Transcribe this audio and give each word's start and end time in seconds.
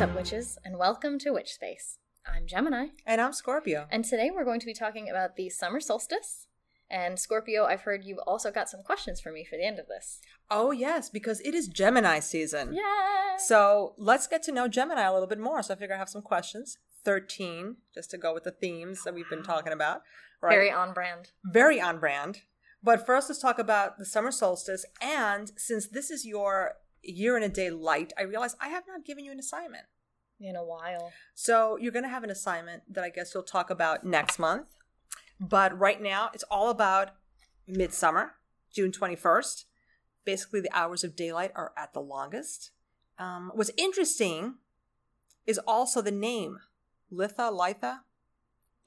What's 0.00 0.12
up, 0.12 0.16
witches, 0.16 0.58
and 0.64 0.78
welcome 0.78 1.18
to 1.18 1.32
Witch 1.32 1.52
Space. 1.52 1.98
I'm 2.26 2.46
Gemini, 2.46 2.86
And 3.04 3.20
I'm 3.20 3.34
Scorpio. 3.34 3.86
and 3.90 4.02
today 4.02 4.30
we're 4.34 4.46
going 4.46 4.60
to 4.60 4.64
be 4.64 4.72
talking 4.72 5.10
about 5.10 5.36
the 5.36 5.50
summer 5.50 5.78
solstice. 5.78 6.46
And 6.88 7.18
Scorpio, 7.18 7.66
I've 7.66 7.82
heard 7.82 8.02
you've 8.02 8.20
also 8.26 8.50
got 8.50 8.70
some 8.70 8.82
questions 8.82 9.20
for 9.20 9.30
me 9.30 9.44
for 9.44 9.58
the 9.58 9.66
end 9.66 9.78
of 9.78 9.88
this. 9.88 10.22
Oh, 10.50 10.70
yes, 10.70 11.10
because 11.10 11.40
it 11.40 11.54
is 11.54 11.68
Gemini 11.68 12.18
season. 12.20 12.72
Yeah. 12.72 13.36
So 13.36 13.92
let's 13.98 14.26
get 14.26 14.42
to 14.44 14.52
know 14.52 14.68
Gemini 14.68 15.02
a 15.02 15.12
little 15.12 15.28
bit 15.28 15.38
more. 15.38 15.62
So 15.62 15.74
I 15.74 15.76
figure 15.76 15.94
I 15.94 15.98
have 15.98 16.08
some 16.08 16.22
questions. 16.22 16.78
13, 17.04 17.76
just 17.94 18.10
to 18.12 18.16
go 18.16 18.32
with 18.32 18.44
the 18.44 18.52
themes 18.52 19.04
that 19.04 19.12
we've 19.12 19.28
been 19.28 19.42
talking 19.42 19.74
about. 19.74 20.00
Right? 20.40 20.54
Very 20.54 20.72
on 20.72 20.94
brand. 20.94 21.32
Very 21.44 21.78
on 21.78 22.00
brand. 22.00 22.38
But 22.82 23.04
first, 23.04 23.28
let's 23.28 23.42
talk 23.42 23.58
about 23.58 23.98
the 23.98 24.06
summer 24.06 24.30
solstice. 24.30 24.86
And 25.02 25.52
since 25.58 25.86
this 25.86 26.10
is 26.10 26.24
your 26.24 26.76
year 27.02 27.36
and 27.36 27.44
a 27.44 27.48
day 27.48 27.70
light, 27.70 28.12
I 28.18 28.22
realize 28.22 28.56
I 28.60 28.68
have 28.68 28.84
not 28.86 29.04
given 29.04 29.24
you 29.24 29.32
an 29.32 29.38
assignment. 29.38 29.84
In 30.42 30.56
a 30.56 30.64
while. 30.64 31.12
So 31.34 31.76
you're 31.76 31.92
going 31.92 32.04
to 32.04 32.08
have 32.08 32.24
an 32.24 32.30
assignment 32.30 32.82
that 32.94 33.04
I 33.04 33.10
guess 33.10 33.34
you'll 33.34 33.42
talk 33.42 33.68
about 33.68 34.04
next 34.04 34.38
month. 34.38 34.68
But 35.38 35.78
right 35.78 36.00
now, 36.00 36.30
it's 36.32 36.44
all 36.50 36.70
about 36.70 37.10
midsummer, 37.66 38.36
June 38.74 38.90
21st. 38.90 39.64
Basically, 40.24 40.62
the 40.62 40.74
hours 40.74 41.04
of 41.04 41.14
daylight 41.14 41.52
are 41.54 41.72
at 41.76 41.92
the 41.92 42.00
longest. 42.00 42.70
Um, 43.18 43.52
what's 43.54 43.70
interesting 43.76 44.54
is 45.46 45.58
also 45.66 46.00
the 46.00 46.10
name 46.10 46.60
Litha, 47.12 47.50
Litha. 47.52 48.00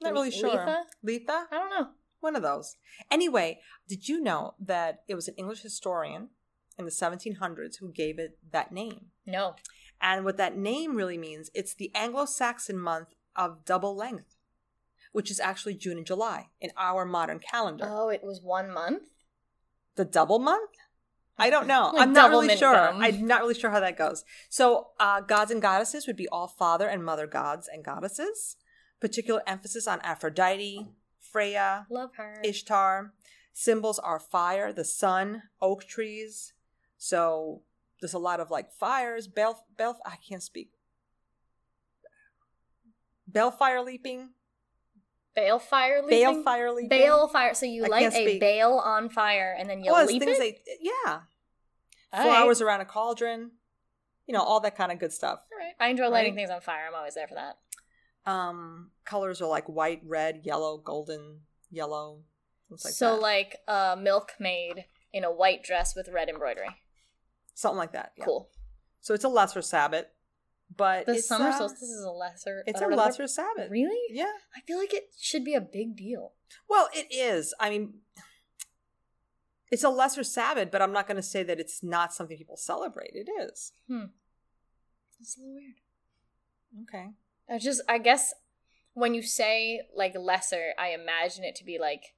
Not 0.00 0.12
really 0.12 0.30
sure. 0.30 0.50
Letha? 0.50 0.84
Letha? 1.02 1.46
I 1.52 1.54
don't 1.56 1.70
know. 1.70 1.88
One 2.20 2.36
of 2.36 2.42
those. 2.42 2.76
Anyway, 3.10 3.60
did 3.88 4.08
you 4.08 4.20
know 4.20 4.54
that 4.58 5.02
it 5.08 5.14
was 5.14 5.28
an 5.28 5.34
English 5.36 5.60
historian 5.60 6.30
in 6.78 6.84
the 6.84 6.90
1700s 6.90 7.78
who 7.78 7.90
gave 7.92 8.18
it 8.18 8.38
that 8.52 8.72
name? 8.72 9.06
No. 9.26 9.56
And 10.00 10.24
what 10.24 10.36
that 10.36 10.56
name 10.56 10.96
really 10.96 11.18
means, 11.18 11.50
it's 11.54 11.74
the 11.74 11.90
Anglo 11.94 12.24
Saxon 12.26 12.78
month 12.78 13.14
of 13.36 13.64
double 13.64 13.96
length, 13.96 14.36
which 15.12 15.30
is 15.30 15.40
actually 15.40 15.74
June 15.74 15.98
and 15.98 16.06
July 16.06 16.48
in 16.60 16.70
our 16.76 17.04
modern 17.04 17.38
calendar. 17.38 17.86
Oh, 17.88 18.08
it 18.08 18.22
was 18.22 18.40
one 18.42 18.72
month? 18.72 19.02
the 19.96 20.04
double 20.04 20.38
month? 20.38 20.70
I 21.36 21.50
don't 21.50 21.66
know. 21.66 21.90
Like 21.94 22.02
I'm 22.02 22.12
not 22.12 22.30
really 22.30 22.56
sure. 22.56 22.74
gum. 22.74 23.00
I'm 23.00 23.26
not 23.26 23.42
really 23.42 23.54
sure 23.54 23.70
how 23.70 23.80
that 23.80 23.96
goes. 23.98 24.24
So, 24.48 24.88
uh, 25.00 25.20
gods 25.20 25.50
and 25.50 25.62
goddesses 25.62 26.06
would 26.06 26.16
be 26.16 26.28
all 26.28 26.48
father 26.48 26.88
and 26.88 27.04
mother 27.04 27.26
gods 27.26 27.68
and 27.72 27.84
goddesses. 27.84 28.56
Particular 29.00 29.42
emphasis 29.46 29.86
on 29.86 30.00
Aphrodite, 30.00 30.88
Freya, 31.20 31.86
Love 31.90 32.10
her. 32.16 32.40
Ishtar. 32.44 33.12
Symbols 33.52 33.98
are 33.98 34.18
fire, 34.18 34.72
the 34.72 34.84
sun, 34.84 35.42
oak 35.60 35.84
trees. 35.84 36.53
So 36.98 37.62
there's 38.00 38.14
a 38.14 38.18
lot 38.18 38.40
of 38.40 38.50
like 38.50 38.72
fires, 38.72 39.26
bell, 39.28 39.64
bell. 39.76 39.98
I 40.04 40.16
can't 40.28 40.42
speak. 40.42 40.70
Bellfire 43.26 43.82
leaping, 43.82 44.30
Balefire 45.36 46.04
leaping? 46.04 46.44
balefire 46.44 46.74
leaping. 46.74 46.90
Balefire. 47.00 47.56
So 47.56 47.66
you 47.66 47.84
I 47.86 47.88
light 47.88 48.12
a 48.14 48.38
bale 48.38 48.80
on 48.84 49.08
fire 49.08 49.56
and 49.58 49.68
then 49.68 49.82
you 49.82 49.90
Well, 49.90 50.02
it's 50.04 50.12
leap 50.12 50.22
things 50.22 50.38
it? 50.38 50.60
they, 50.64 50.76
yeah. 50.80 50.92
All 52.12 52.20
right. 52.20 52.22
Flowers 52.22 52.60
around 52.60 52.82
a 52.82 52.84
cauldron, 52.84 53.50
you 54.28 54.34
know, 54.34 54.42
all 54.42 54.60
that 54.60 54.76
kind 54.76 54.92
of 54.92 55.00
good 55.00 55.12
stuff. 55.12 55.40
All 55.52 55.58
right. 55.58 55.74
I 55.80 55.88
enjoy 55.88 56.08
lighting 56.08 56.34
Right? 56.34 56.38
things 56.42 56.50
on 56.50 56.60
fire. 56.60 56.84
I'm 56.86 56.94
always 56.94 57.14
there 57.14 57.26
for 57.26 57.34
that. 57.34 57.56
Um, 58.30 58.90
colors 59.04 59.42
are 59.42 59.48
like 59.48 59.66
white, 59.68 60.02
red, 60.04 60.42
yellow, 60.44 60.78
golden, 60.78 61.40
yellow, 61.70 62.20
like 62.70 62.78
so 62.94 63.16
that. 63.16 63.20
like 63.22 63.56
a 63.66 63.96
milkmaid 64.00 64.84
in 65.12 65.24
a 65.24 65.32
white 65.32 65.62
dress 65.64 65.96
with 65.96 66.08
red 66.08 66.28
embroidery. 66.28 66.68
Something 67.54 67.78
like 67.78 67.92
that. 67.92 68.12
yeah. 68.16 68.24
Cool. 68.24 68.50
So 69.00 69.14
it's 69.14 69.24
a 69.24 69.28
lesser 69.28 69.62
Sabbath, 69.62 70.06
but 70.76 71.06
The 71.06 71.12
it's, 71.14 71.28
summer 71.28 71.48
uh, 71.48 71.58
solstice 71.58 71.82
is 71.82 72.04
a 72.04 72.10
lesser. 72.10 72.62
It's 72.66 72.80
uh, 72.80 72.84
a 72.84 72.88
another- 72.88 73.02
lesser 73.02 73.26
Sabbath. 73.26 73.70
Really? 73.70 73.98
Yeah. 74.14 74.32
I 74.56 74.60
feel 74.66 74.78
like 74.78 74.94
it 74.94 75.04
should 75.18 75.44
be 75.44 75.54
a 75.54 75.60
big 75.60 75.96
deal. 75.96 76.32
Well, 76.68 76.88
it 76.94 77.06
is. 77.10 77.54
I 77.60 77.70
mean, 77.70 77.94
it's 79.70 79.84
a 79.84 79.88
lesser 79.90 80.22
Sabbath, 80.24 80.70
but 80.70 80.80
I'm 80.82 80.92
not 80.92 81.06
going 81.06 81.16
to 81.16 81.22
say 81.22 81.42
that 81.42 81.58
it's 81.60 81.82
not 81.82 82.12
something 82.14 82.36
people 82.36 82.56
celebrate. 82.56 83.10
It 83.14 83.28
is. 83.30 83.72
Hmm. 83.88 84.04
It's 85.20 85.36
a 85.36 85.40
little 85.40 85.54
weird. 85.54 85.74
Okay. 86.88 87.10
I 87.50 87.58
just, 87.58 87.82
I 87.88 87.98
guess, 87.98 88.32
when 88.94 89.14
you 89.14 89.22
say 89.22 89.82
like 89.94 90.14
lesser, 90.18 90.72
I 90.78 90.88
imagine 90.90 91.44
it 91.44 91.56
to 91.56 91.64
be 91.64 91.78
like 91.78 92.14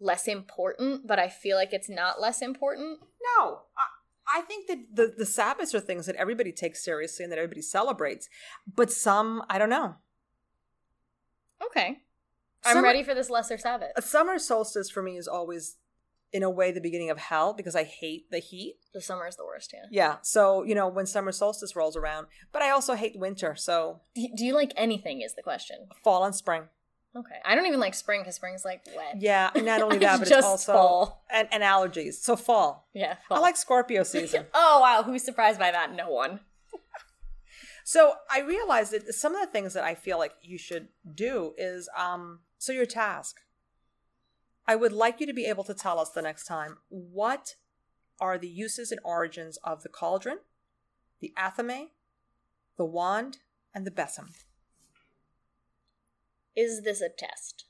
less 0.00 0.26
important, 0.28 1.06
but 1.06 1.18
I 1.18 1.28
feel 1.28 1.56
like 1.56 1.72
it's 1.72 1.88
not 1.90 2.20
less 2.20 2.40
important. 2.42 3.00
No, 3.38 3.60
I, 4.26 4.40
think 4.42 4.66
that 4.68 4.78
the 4.94 5.14
the 5.18 5.26
Sabbaths 5.26 5.74
are 5.74 5.80
things 5.80 6.06
that 6.06 6.16
everybody 6.16 6.52
takes 6.52 6.84
seriously 6.84 7.24
and 7.24 7.32
that 7.32 7.38
everybody 7.38 7.62
celebrates, 7.62 8.28
but 8.66 8.90
some 8.92 9.42
I 9.48 9.58
don't 9.58 9.70
know. 9.70 9.96
Okay. 11.64 12.00
I'm 12.64 12.74
Summer- 12.74 12.82
ready 12.86 13.02
for 13.02 13.14
this 13.14 13.30
lesser 13.30 13.58
Sabbath. 13.58 13.90
A 13.96 14.02
summer 14.02 14.38
solstice 14.38 14.88
for 14.90 15.02
me 15.02 15.16
is 15.16 15.26
always, 15.26 15.78
in 16.32 16.42
a 16.44 16.50
way, 16.50 16.70
the 16.70 16.80
beginning 16.80 17.10
of 17.10 17.18
hell 17.18 17.52
because 17.54 17.74
I 17.74 17.82
hate 17.84 18.30
the 18.30 18.38
heat. 18.38 18.76
The 18.94 19.00
summer 19.00 19.26
is 19.26 19.36
the 19.36 19.44
worst, 19.44 19.72
yeah. 19.74 19.86
Yeah. 19.90 20.16
So 20.22 20.62
you 20.62 20.74
know 20.74 20.88
when 20.88 21.06
summer 21.06 21.32
solstice 21.32 21.74
rolls 21.76 21.96
around, 21.96 22.26
but 22.52 22.62
I 22.62 22.70
also 22.70 22.94
hate 22.94 23.18
winter. 23.18 23.54
So 23.56 24.00
do 24.14 24.44
you 24.44 24.54
like 24.54 24.72
anything? 24.76 25.20
Is 25.22 25.34
the 25.34 25.42
question. 25.42 25.88
fall 26.04 26.24
and 26.24 26.34
spring. 26.34 26.64
Okay. 27.14 27.34
I 27.44 27.54
don't 27.54 27.66
even 27.66 27.80
like 27.80 27.94
spring 27.94 28.20
because 28.22 28.36
spring's 28.36 28.64
like 28.64 28.86
wet. 28.96 29.16
Yeah, 29.20 29.50
and 29.54 29.66
not 29.66 29.82
only 29.82 29.98
that, 29.98 30.18
but 30.18 30.30
it's 30.30 30.44
also 30.46 30.72
fall. 30.72 31.24
And, 31.30 31.46
and 31.52 31.62
allergies. 31.62 32.14
So 32.14 32.36
fall. 32.36 32.88
Yeah. 32.94 33.16
I 33.30 33.38
like 33.38 33.56
Scorpio 33.56 34.02
season. 34.04 34.46
oh 34.54 34.80
wow, 34.80 35.02
who's 35.02 35.22
surprised 35.22 35.58
by 35.58 35.70
that? 35.70 35.94
No 35.94 36.10
one. 36.10 36.40
So 37.84 38.14
I 38.30 38.40
realized 38.40 38.92
that 38.92 39.12
some 39.14 39.34
of 39.34 39.40
the 39.40 39.50
things 39.50 39.74
that 39.74 39.84
I 39.84 39.94
feel 39.94 40.18
like 40.18 40.32
you 40.40 40.56
should 40.56 40.88
do 41.14 41.52
is 41.58 41.88
um 41.96 42.40
so 42.58 42.72
your 42.72 42.86
task. 42.86 43.40
I 44.66 44.76
would 44.76 44.92
like 44.92 45.20
you 45.20 45.26
to 45.26 45.32
be 45.32 45.46
able 45.46 45.64
to 45.64 45.74
tell 45.74 45.98
us 45.98 46.10
the 46.10 46.22
next 46.22 46.44
time 46.46 46.78
what 46.88 47.56
are 48.20 48.38
the 48.38 48.48
uses 48.48 48.92
and 48.92 49.00
origins 49.04 49.58
of 49.64 49.82
the 49.82 49.88
cauldron, 49.88 50.38
the 51.20 51.32
athame, 51.36 51.88
the 52.76 52.84
wand, 52.84 53.38
and 53.74 53.84
the 53.84 53.90
besom. 53.90 54.30
Is 56.56 56.82
this 56.82 57.00
a 57.00 57.08
test? 57.08 57.64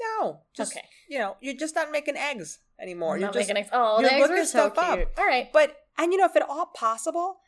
No, 0.00 0.40
just 0.54 0.72
Okay. 0.72 0.86
you 1.08 1.18
know, 1.18 1.36
you're 1.40 1.54
just 1.56 1.74
not 1.74 1.90
making 1.90 2.16
eggs 2.16 2.58
anymore. 2.80 3.14
I'm 3.14 3.20
you're 3.20 3.28
not 3.28 3.34
just 3.34 3.48
making 3.48 3.62
ex- 3.62 3.70
oh, 3.72 4.00
you're 4.00 4.08
the 4.10 4.14
eggs 4.16 4.28
were 4.28 4.36
so 4.38 4.44
stuff 4.70 4.78
up. 4.78 4.94
cute. 4.96 5.08
All 5.18 5.26
right. 5.26 5.52
But 5.52 5.76
and 5.96 6.12
you 6.12 6.18
know, 6.18 6.24
if 6.26 6.34
at 6.36 6.42
all 6.42 6.66
possible, 6.66 7.38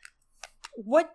what 0.75 1.11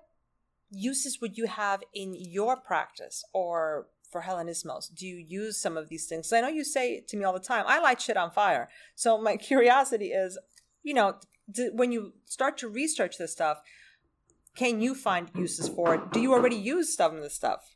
uses 0.70 1.20
would 1.22 1.38
you 1.38 1.48
have 1.48 1.84
in 1.94 2.14
your 2.16 2.58
practice 2.58 3.24
or 3.34 3.88
for 4.12 4.22
Hellenismos? 4.24 4.94
Do 4.94 5.08
you 5.08 5.16
use 5.18 5.58
some 5.62 5.78
of 5.78 5.88
these 5.90 6.08
things? 6.08 6.28
'Cause 6.28 6.34
I 6.34 6.42
know 6.42 6.48
you 6.50 6.64
say 6.66 7.00
to 7.00 7.18
me 7.18 7.24
all 7.24 7.34
the 7.34 7.40
time, 7.40 7.64
I 7.68 7.80
light 7.80 8.02
shit 8.02 8.18
on 8.18 8.32
fire. 8.32 8.70
So 8.96 9.18
my 9.18 9.38
curiosity 9.50 10.12
is, 10.12 10.38
you 10.84 10.94
know, 10.94 11.20
d 11.50 11.70
when 11.72 11.92
you 11.94 12.14
start 12.26 12.58
to 12.60 12.68
research 12.68 13.18
this 13.18 13.32
stuff, 13.32 13.62
can 14.56 14.82
you 14.82 14.94
find 14.96 15.32
uses 15.36 15.70
for 15.70 15.96
it? 15.96 16.12
Do 16.12 16.20
you 16.20 16.34
already 16.34 16.58
use 16.58 16.94
some 16.96 17.16
of 17.16 17.22
this 17.24 17.36
stuff? 17.36 17.76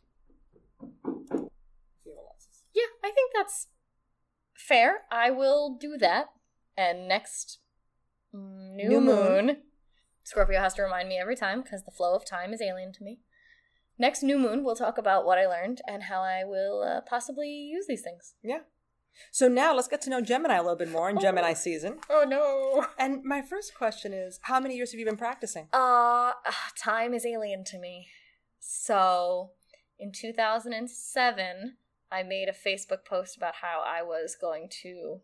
Yeah, 2.75 2.83
I 3.03 3.11
think 3.11 3.31
that's 3.35 3.67
fair. 4.53 5.03
I 5.11 5.31
will 5.31 5.77
do 5.79 5.97
that. 5.97 6.27
And 6.77 7.07
next 7.07 7.59
new, 8.33 8.89
New 8.89 9.01
moon. 9.01 9.45
moon, 9.45 9.57
Scorpio 10.23 10.59
has 10.59 10.73
to 10.73 10.81
remind 10.83 11.07
me 11.07 11.17
every 11.17 11.35
time 11.37 11.61
because 11.61 11.83
the 11.83 11.91
flow 11.91 12.15
of 12.15 12.25
time 12.25 12.51
is 12.53 12.61
alien 12.61 12.91
to 12.93 13.03
me. 13.03 13.19
Next 13.97 14.23
new 14.23 14.37
moon, 14.37 14.63
we'll 14.65 14.75
talk 14.75 14.97
about 14.97 15.25
what 15.25 15.37
I 15.37 15.47
learned 15.47 15.79
and 15.87 16.03
how 16.03 16.21
I 16.21 16.43
will 16.43 16.83
uh, 16.83 16.99
possibly 17.07 17.47
use 17.49 17.85
these 17.87 18.01
things. 18.01 18.33
Yeah. 18.43 18.59
So 19.31 19.47
now 19.47 19.73
let's 19.73 19.87
get 19.87 20.01
to 20.01 20.09
know 20.09 20.19
Gemini 20.19 20.55
a 20.57 20.61
little 20.61 20.75
bit 20.75 20.91
more 20.91 21.09
in 21.09 21.17
Oh. 21.17 21.21
Gemini 21.21 21.53
season. 21.53 21.99
Oh 22.09 22.25
no. 22.27 22.85
And 22.99 23.23
my 23.23 23.41
first 23.41 23.73
question 23.73 24.11
is, 24.11 24.39
how 24.43 24.59
many 24.59 24.75
years 24.75 24.91
have 24.91 24.99
you 24.99 25.05
been 25.05 25.15
practicing? 25.15 25.69
Uh, 25.71 26.33
time 26.77 27.13
is 27.13 27.25
alien 27.25 27.63
to 27.65 27.79
me. 27.79 28.07
So, 28.59 29.51
in 29.97 30.11
2007, 30.11 31.77
I 32.15 32.23
made 32.23 32.47
a 32.47 32.53
Facebook 32.53 33.03
post 33.03 33.35
about 33.35 33.55
how 33.55 33.83
I 33.85 34.01
was 34.01 34.37
going 34.39 34.69
to 34.83 35.19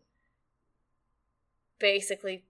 basically 1.78 2.44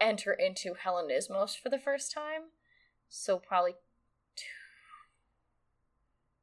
enter 0.00 0.32
into 0.32 0.72
Hellenismos 0.72 1.60
for 1.60 1.68
the 1.68 1.78
first 1.78 2.10
time. 2.10 2.44
So 3.10 3.38
probably 3.38 3.72
two, 4.34 4.46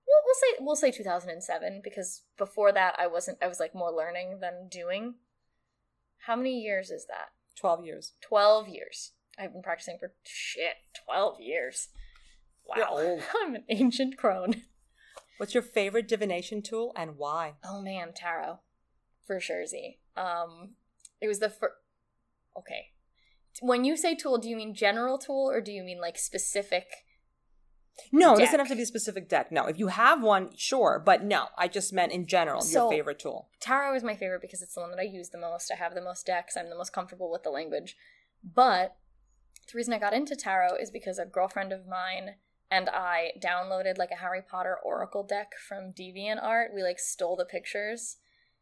we'll, 0.08 0.22
we'll 0.24 0.36
say 0.36 0.64
we'll 0.64 0.76
say 0.76 0.92
2007 0.92 1.82
because 1.84 2.22
before 2.38 2.72
that 2.72 2.96
I 3.00 3.08
wasn't 3.08 3.40
I 3.42 3.48
was 3.48 3.60
like 3.60 3.74
more 3.74 3.92
learning 3.92 4.42
than 4.42 4.70
doing. 4.70 5.16
How 6.28 6.36
many 6.36 6.60
years 6.60 6.92
is 6.92 7.08
that? 7.08 7.30
12 7.60 7.84
years. 7.84 8.12
12 8.22 8.68
years. 8.68 9.14
I've 9.40 9.54
been 9.54 9.64
practicing 9.64 9.98
for 9.98 10.14
shit, 10.24 10.76
12 11.06 11.42
years. 11.42 11.88
Wow. 12.64 13.20
I'm 13.44 13.56
an 13.56 13.64
ancient 13.70 14.18
crone. 14.18 14.62
What's 15.40 15.54
your 15.54 15.64
favorite 15.64 16.10
divination 16.10 16.62
tool 16.62 16.92
and 16.98 17.16
why? 17.18 17.54
Oh 17.64 17.82
man, 17.82 18.12
tarot. 18.14 18.60
For 19.26 19.40
sure, 19.40 19.66
Z. 19.66 19.98
Um, 20.18 20.72
it 21.22 21.30
was 21.30 21.40
the 21.40 21.50
first. 21.50 21.76
Okay. 22.58 22.88
When 23.62 23.86
you 23.86 23.96
say 23.96 24.16
tool, 24.16 24.38
do 24.38 24.50
you 24.50 24.58
mean 24.58 24.74
general 24.76 25.18
tool 25.18 25.50
or 25.50 25.62
do 25.62 25.72
you 25.72 25.82
mean 25.82 26.02
like 26.02 26.18
specific 26.18 26.88
No, 28.12 28.34
it 28.36 28.40
doesn't 28.40 28.60
have 28.60 28.68
to 28.68 28.76
be 28.76 28.82
a 28.82 28.86
specific 28.86 29.30
deck. 29.30 29.50
No, 29.50 29.66
if 29.68 29.80
you 29.80 29.88
have 29.88 30.22
one, 30.22 30.50
sure, 30.58 31.02
but 31.06 31.24
no, 31.24 31.48
I 31.58 31.70
just 31.70 31.94
meant 31.94 32.12
in 32.12 32.28
general 32.28 32.60
So- 32.62 32.90
your 32.90 33.00
favorite 33.00 33.20
tool. 33.20 33.48
Tarot 33.62 33.96
is 33.96 34.04
my 34.04 34.16
favorite 34.18 34.42
because 34.42 34.62
it's 34.62 34.76
the 34.76 34.82
one 34.82 34.92
that 34.92 35.00
I 35.00 35.04
use 35.04 35.30
the 35.30 35.38
most. 35.38 35.72
I 35.72 35.76
have 35.78 35.96
the 35.96 36.02
most 36.02 36.26
decks. 36.26 36.58
I'm 36.58 36.70
the 36.70 36.78
most 36.78 36.92
comfortable 36.92 37.32
with 37.32 37.44
the 37.44 37.50
language. 37.50 37.96
But 38.44 38.98
the 39.72 39.78
reason 39.78 39.94
I 39.94 40.00
got 40.00 40.14
into 40.14 40.36
tarot 40.36 40.76
is 40.82 40.92
because 40.92 41.18
a 41.18 41.26
girlfriend 41.26 41.72
of 41.72 41.88
mine 41.88 42.36
and 42.72 42.90
I 42.90 43.32
downloaded 43.44 43.98
like 43.98 44.12
a 44.12 44.16
Harry 44.18 44.42
Potter 44.42 44.78
Oracle 44.84 45.24
deck 45.24 45.54
from 45.68 45.94
DeviantArt. 45.94 46.74
We 46.74 46.84
like 46.84 47.00
stole 47.00 47.36
the 47.36 47.46
pictures. 47.46 48.18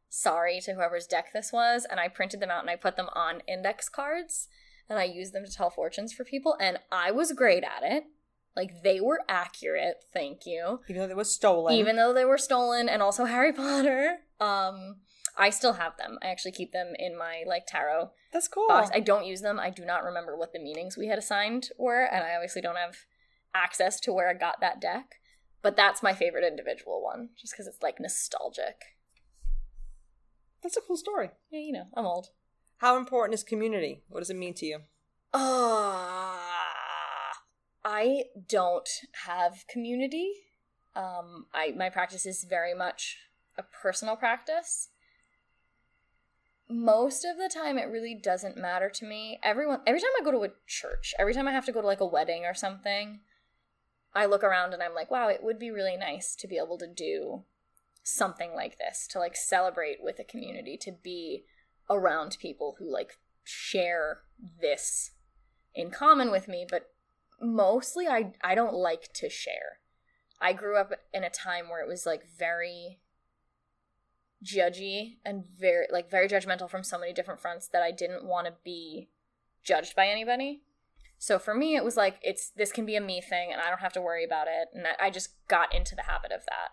Sorry 0.09 0.61
to 0.61 0.73
whoever's 0.73 1.05
deck 1.05 1.33
this 1.33 1.51
was, 1.51 1.85
and 1.89 1.99
I 1.99 2.07
printed 2.07 2.39
them 2.39 2.49
out 2.49 2.61
and 2.61 2.69
I 2.69 2.75
put 2.77 2.95
them 2.95 3.09
on 3.13 3.41
index 3.47 3.89
cards 3.89 4.47
and 4.89 4.97
I 4.97 5.03
used 5.03 5.33
them 5.33 5.43
to 5.45 5.51
tell 5.51 5.69
fortunes 5.69 6.13
for 6.13 6.23
people 6.23 6.55
and 6.59 6.79
I 6.91 7.11
was 7.11 7.33
great 7.33 7.63
at 7.63 7.83
it. 7.83 8.05
Like 8.55 8.83
they 8.83 8.99
were 9.01 9.21
accurate, 9.29 9.97
thank 10.13 10.45
you 10.45 10.79
Even 10.89 11.01
though 11.01 11.07
they 11.07 11.13
was 11.13 11.31
stolen. 11.31 11.73
even 11.75 11.95
though 11.97 12.13
they 12.13 12.25
were 12.25 12.37
stolen 12.37 12.87
and 12.89 13.01
also 13.01 13.25
Harry 13.25 13.51
Potter. 13.53 14.19
Um, 14.39 14.95
I 15.37 15.49
still 15.51 15.73
have 15.73 15.97
them. 15.97 16.17
I 16.23 16.27
actually 16.27 16.53
keep 16.53 16.71
them 16.71 16.93
in 16.97 17.17
my 17.17 17.43
like 17.45 17.67
tarot 17.67 18.11
That's 18.33 18.47
cool. 18.47 18.67
box. 18.67 18.89
I 18.93 18.99
don't 19.01 19.25
use 19.25 19.41
them. 19.41 19.59
I 19.59 19.69
do 19.69 19.83
not 19.85 20.03
remember 20.03 20.35
what 20.37 20.53
the 20.53 20.59
meanings 20.59 20.97
we 20.97 21.07
had 21.07 21.19
assigned 21.19 21.69
were, 21.77 22.05
and 22.05 22.23
I 22.23 22.33
obviously 22.33 22.61
don't 22.61 22.77
have 22.77 22.95
access 23.63 23.99
to 24.01 24.13
where 24.13 24.29
I 24.29 24.33
got 24.33 24.61
that 24.61 24.79
deck. 24.79 25.15
But 25.61 25.75
that's 25.75 26.03
my 26.03 26.13
favorite 26.13 26.45
individual 26.45 27.03
one, 27.03 27.29
just 27.39 27.53
because 27.53 27.67
it's 27.67 27.81
like 27.81 27.99
nostalgic. 27.99 28.95
That's 30.61 30.77
a 30.77 30.81
cool 30.81 30.97
story. 30.97 31.31
Yeah, 31.49 31.59
you 31.59 31.73
know, 31.73 31.87
I'm 31.95 32.05
old. 32.05 32.29
How 32.77 32.97
important 32.97 33.33
is 33.33 33.43
community? 33.43 34.03
What 34.09 34.19
does 34.19 34.29
it 34.29 34.37
mean 34.37 34.53
to 34.55 34.65
you? 34.65 34.79
Uh, 35.33 36.37
I 37.83 38.23
don't 38.47 38.89
have 39.25 39.65
community. 39.67 40.31
Um, 40.95 41.47
I 41.53 41.73
my 41.75 41.89
practice 41.89 42.25
is 42.25 42.43
very 42.43 42.73
much 42.73 43.17
a 43.57 43.63
personal 43.63 44.15
practice. 44.15 44.89
Most 46.69 47.23
of 47.23 47.37
the 47.37 47.49
time, 47.53 47.77
it 47.77 47.89
really 47.89 48.13
doesn't 48.13 48.57
matter 48.57 48.89
to 48.89 49.05
me. 49.05 49.39
Everyone, 49.41 49.79
every 49.87 50.01
time 50.01 50.09
I 50.19 50.23
go 50.23 50.31
to 50.31 50.43
a 50.43 50.53
church, 50.67 51.13
every 51.17 51.33
time 51.33 51.47
I 51.47 51.53
have 51.53 51.65
to 51.65 51.71
go 51.71 51.81
to 51.81 51.87
like 51.87 52.01
a 52.01 52.05
wedding 52.05 52.45
or 52.45 52.53
something, 52.53 53.21
I 54.17 54.25
look 54.25 54.43
around 54.43 54.73
and 54.73 54.81
I'm 54.81 54.95
like, 54.95 55.11
wow, 55.11 55.27
it 55.29 55.43
would 55.43 55.59
be 55.59 55.69
really 55.69 55.95
nice 55.95 56.35
to 56.37 56.47
be 56.47 56.57
able 56.57 56.79
to 56.79 56.87
do 56.87 57.43
something 58.01 58.55
like 58.55 58.79
this, 58.79 59.05
to 59.11 59.19
like 59.19 59.35
celebrate 59.35 59.99
with 60.01 60.17
a 60.17 60.23
community, 60.23 60.75
to 60.81 60.91
be 60.91 61.43
around 61.87 62.37
people 62.41 62.77
who 62.79 62.91
like 62.91 63.19
share 63.43 64.21
this 64.59 65.11
in 65.75 65.91
common 65.91 66.31
with 66.31 66.47
me, 66.47 66.65
but 66.67 66.89
mostly 67.39 68.07
I 68.07 68.33
I 68.43 68.55
don't 68.55 68.73
like 68.73 69.13
to 69.13 69.29
share. 69.29 69.81
I 70.41 70.51
grew 70.53 70.77
up 70.77 70.93
in 71.13 71.23
a 71.23 71.29
time 71.29 71.69
where 71.69 71.83
it 71.83 71.87
was 71.87 72.07
like 72.07 72.23
very 72.39 72.99
judgy 74.43 75.17
and 75.23 75.43
very 75.45 75.85
like 75.91 76.09
very 76.09 76.27
judgmental 76.27 76.67
from 76.67 76.83
so 76.83 76.97
many 76.97 77.13
different 77.13 77.39
fronts 77.39 77.67
that 77.67 77.83
I 77.83 77.91
didn't 77.91 78.25
want 78.25 78.47
to 78.47 78.53
be 78.63 79.09
judged 79.63 79.95
by 79.95 80.07
anybody. 80.07 80.63
So 81.17 81.39
for 81.39 81.53
me 81.53 81.75
it 81.75 81.83
was 81.83 81.97
like 81.97 82.19
it's 82.21 82.51
this 82.51 82.71
can 82.71 82.85
be 82.85 82.95
a 82.95 83.01
me 83.01 83.21
thing 83.21 83.51
and 83.51 83.61
I 83.61 83.69
don't 83.69 83.81
have 83.81 83.93
to 83.93 84.01
worry 84.01 84.23
about 84.23 84.47
it 84.47 84.69
and 84.73 84.85
I, 84.87 85.07
I 85.07 85.09
just 85.09 85.29
got 85.47 85.73
into 85.73 85.95
the 85.95 86.03
habit 86.03 86.31
of 86.31 86.45
that. 86.45 86.69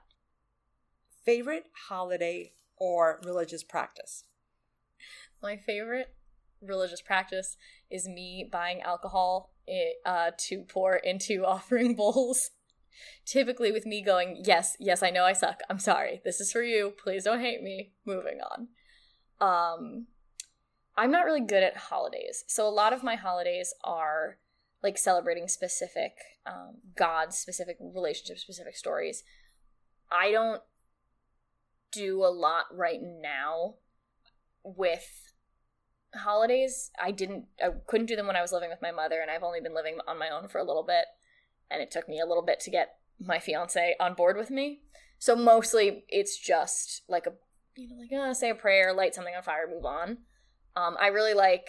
Favorite 1.25 1.65
holiday 1.89 2.53
or 2.77 3.21
religious 3.25 3.65
practice? 3.65 4.25
My 5.43 5.57
favorite 5.57 6.15
religious 6.61 7.01
practice 7.01 7.57
is 7.91 8.09
me 8.09 8.49
buying 8.51 8.81
alcohol 8.83 9.53
eh, 9.69 9.93
uh, 10.05 10.31
to 10.39 10.63
pour 10.63 10.97
into 11.05 11.45
offering 11.45 11.95
bowls. 11.95 12.51
Typically, 13.27 13.73
with 13.73 13.87
me 13.87 14.03
going, 14.03 14.41
Yes, 14.45 14.77
yes, 14.79 15.03
I 15.03 15.11
know 15.11 15.25
I 15.25 15.33
suck. 15.33 15.61
I'm 15.69 15.81
sorry. 15.81 16.21
This 16.25 16.41
is 16.41 16.53
for 16.53 16.63
you. 16.63 16.93
Please 16.97 17.25
don't 17.25 17.41
hate 17.41 17.63
me. 17.63 17.93
Moving 18.07 18.39
on. 18.41 18.69
Um, 19.41 20.07
I'm 20.97 21.11
not 21.11 21.25
really 21.25 21.41
good 21.41 21.63
at 21.63 21.77
holidays. 21.77 22.45
So, 22.47 22.67
a 22.67 22.71
lot 22.71 22.93
of 22.93 23.03
my 23.03 23.17
holidays 23.17 23.75
are 23.83 24.39
like 24.83 24.99
celebrating 24.99 25.49
specific 25.49 26.13
um, 26.47 26.77
gods, 26.97 27.37
specific 27.37 27.79
relationships, 27.81 28.43
specific 28.43 28.77
stories. 28.77 29.25
I 30.13 30.31
don't 30.31 30.63
do 31.91 32.25
a 32.25 32.29
lot 32.29 32.67
right 32.73 33.01
now 33.03 33.75
with 34.65 35.33
holidays 36.15 36.91
i 37.03 37.11
didn't 37.11 37.45
i 37.63 37.69
couldn't 37.87 38.07
do 38.07 38.17
them 38.17 38.27
when 38.27 38.37
i 38.37 38.41
was 38.41 38.53
living 38.53 38.71
with 38.71 38.83
my 38.83 38.91
mother 38.91 39.21
and 39.21 39.31
i've 39.31 39.43
only 39.43 39.61
been 39.61 39.75
living 39.75 39.99
on 40.07 40.19
my 40.19 40.29
own 40.29 40.49
for 40.49 40.59
a 40.59 40.65
little 40.65 40.83
bit 40.83 41.07
and 41.71 41.83
it 41.83 41.91
took 41.91 42.09
me 42.09 42.21
a 42.21 42.27
little 42.27 42.43
bit 42.43 42.61
to 42.61 42.71
get 42.71 42.97
my 43.21 43.39
fiance 43.39 43.97
on 43.99 44.15
board 44.15 44.37
with 44.37 44.51
me 44.51 44.81
so 45.19 45.35
mostly 45.35 46.05
it's 46.09 46.39
just 46.39 47.03
like 47.09 47.27
a 47.27 47.33
you 47.77 47.89
know 47.89 47.97
like 47.97 48.13
uh, 48.13 48.35
say 48.35 48.51
a 48.51 48.55
prayer 48.55 48.93
light 48.93 49.15
something 49.15 49.35
on 49.35 49.43
fire 49.43 49.69
move 49.69 49.85
on 49.85 50.19
um 50.77 50.97
i 51.01 51.07
really 51.09 51.35
like 51.35 51.69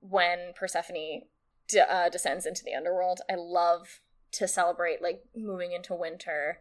when 0.00 0.52
persephone 0.54 1.22
de- 1.68 1.92
uh, 1.92 2.08
descends 2.08 2.46
into 2.46 2.62
the 2.64 2.74
underworld 2.74 3.20
i 3.30 3.34
love 3.34 4.00
to 4.32 4.48
celebrate 4.48 5.00
like 5.02 5.22
moving 5.36 5.72
into 5.72 5.94
winter 5.94 6.58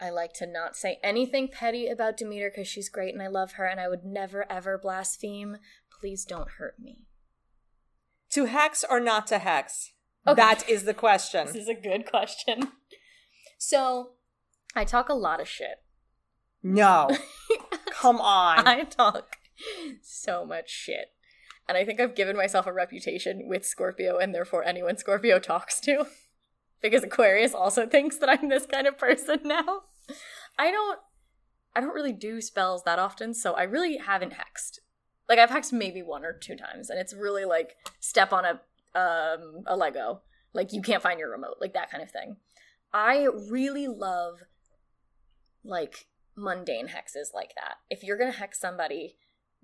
I 0.00 0.08
like 0.08 0.32
to 0.34 0.46
not 0.46 0.76
say 0.76 0.98
anything 1.02 1.48
petty 1.48 1.86
about 1.86 2.16
Demeter 2.16 2.50
because 2.50 2.66
she's 2.66 2.88
great 2.88 3.12
and 3.12 3.22
I 3.22 3.26
love 3.26 3.52
her 3.52 3.66
and 3.66 3.78
I 3.78 3.88
would 3.88 4.04
never 4.04 4.50
ever 4.50 4.78
blaspheme. 4.78 5.58
Please 6.00 6.24
don't 6.24 6.52
hurt 6.52 6.80
me. 6.80 7.04
To 8.30 8.46
hex 8.46 8.84
or 8.88 8.98
not 8.98 9.26
to 9.26 9.38
hex? 9.38 9.92
Okay. 10.26 10.36
That 10.36 10.68
is 10.68 10.84
the 10.84 10.94
question. 10.94 11.46
This 11.46 11.56
is 11.56 11.68
a 11.68 11.74
good 11.74 12.06
question. 12.06 12.68
So, 13.58 14.12
I 14.74 14.84
talk 14.84 15.08
a 15.08 15.14
lot 15.14 15.40
of 15.40 15.48
shit. 15.48 15.82
No. 16.62 17.10
Come 17.90 18.20
on. 18.20 18.66
I 18.66 18.84
talk 18.84 19.36
so 20.02 20.44
much 20.44 20.70
shit. 20.70 21.12
And 21.68 21.78
I 21.78 21.84
think 21.84 22.00
I've 22.00 22.16
given 22.16 22.36
myself 22.36 22.66
a 22.66 22.72
reputation 22.72 23.42
with 23.46 23.64
Scorpio 23.64 24.18
and 24.18 24.34
therefore 24.34 24.64
anyone 24.64 24.96
Scorpio 24.96 25.38
talks 25.38 25.80
to. 25.80 26.06
Because 26.82 27.04
Aquarius 27.04 27.52
also 27.52 27.86
thinks 27.90 28.16
that 28.16 28.30
I'm 28.30 28.48
this 28.48 28.64
kind 28.64 28.86
of 28.86 28.96
person 28.96 29.40
now. 29.44 29.82
I 30.58 30.70
don't 30.70 30.98
I 31.74 31.80
don't 31.80 31.94
really 31.94 32.12
do 32.12 32.40
spells 32.40 32.84
that 32.84 32.98
often, 32.98 33.34
so 33.34 33.52
I 33.52 33.64
really 33.64 33.98
haven't 33.98 34.32
hexed. 34.32 34.78
Like 35.28 35.38
I've 35.38 35.50
hexed 35.50 35.72
maybe 35.72 36.02
one 36.02 36.24
or 36.24 36.32
two 36.32 36.56
times, 36.56 36.90
and 36.90 36.98
it's 36.98 37.14
really 37.14 37.44
like 37.44 37.76
step 38.00 38.32
on 38.32 38.44
a 38.44 38.98
um 38.98 39.62
a 39.66 39.76
Lego. 39.76 40.22
Like 40.52 40.72
you 40.72 40.82
can't 40.82 41.02
find 41.02 41.20
your 41.20 41.30
remote, 41.30 41.56
like 41.60 41.74
that 41.74 41.90
kind 41.90 42.02
of 42.02 42.10
thing. 42.10 42.36
I 42.92 43.28
really 43.50 43.86
love 43.86 44.40
like 45.62 46.06
mundane 46.34 46.88
hexes 46.88 47.34
like 47.34 47.54
that. 47.54 47.76
If 47.88 48.02
you're 48.02 48.18
gonna 48.18 48.32
hex 48.32 48.58
somebody, 48.58 49.16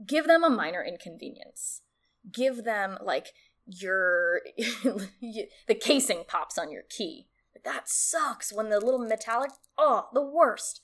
give 0.05 0.27
them 0.27 0.45
a 0.45 0.51
minor 0.51 0.85
inconvenience. 0.85 1.83
Give 2.31 2.65
them 2.65 2.99
like 3.03 3.29
your 3.67 4.43
the 4.57 5.75
casing 5.81 6.25
pops 6.27 6.59
on 6.59 6.71
your 6.71 6.83
key. 6.89 7.29
That 7.65 7.89
sucks 7.89 8.53
when 8.53 8.69
the 8.69 8.81
little 8.81 8.99
metallic 8.99 9.51
oh, 9.79 10.09
the 10.13 10.23
worst. 10.23 10.81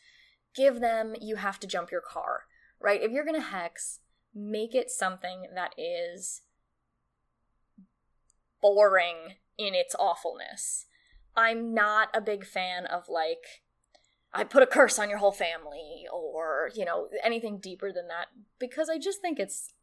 Give 0.55 0.81
them 0.81 1.15
you 1.21 1.37
have 1.37 1.59
to 1.61 1.67
jump 1.67 1.91
your 1.91 2.01
car. 2.01 2.45
Right? 2.81 3.03
If 3.03 3.13
you're 3.13 3.25
going 3.25 3.41
to 3.41 3.47
hex, 3.47 4.01
make 4.35 4.75
it 4.75 4.91
something 4.91 5.47
that 5.55 5.73
is 5.79 6.43
boring 8.61 9.37
in 9.59 9.75
its 9.75 9.95
awfulness. 9.99 10.87
I'm 11.37 11.73
not 11.73 12.09
a 12.15 12.21
big 12.21 12.45
fan 12.45 12.87
of 12.87 13.09
like 13.09 13.63
I 14.35 14.45
put 14.45 14.63
a 14.63 14.67
curse 14.67 14.99
on 14.99 15.11
your 15.11 15.19
whole 15.19 15.33
family 15.33 16.07
or, 16.13 16.71
you 16.75 16.85
know, 16.85 17.09
anything 17.23 17.59
deeper 17.59 17.93
than 17.93 18.09
that 18.09 18.29
because 18.59 18.89
I 18.89 18.99
just 18.99 19.21
think 19.21 19.39
it's 19.39 19.75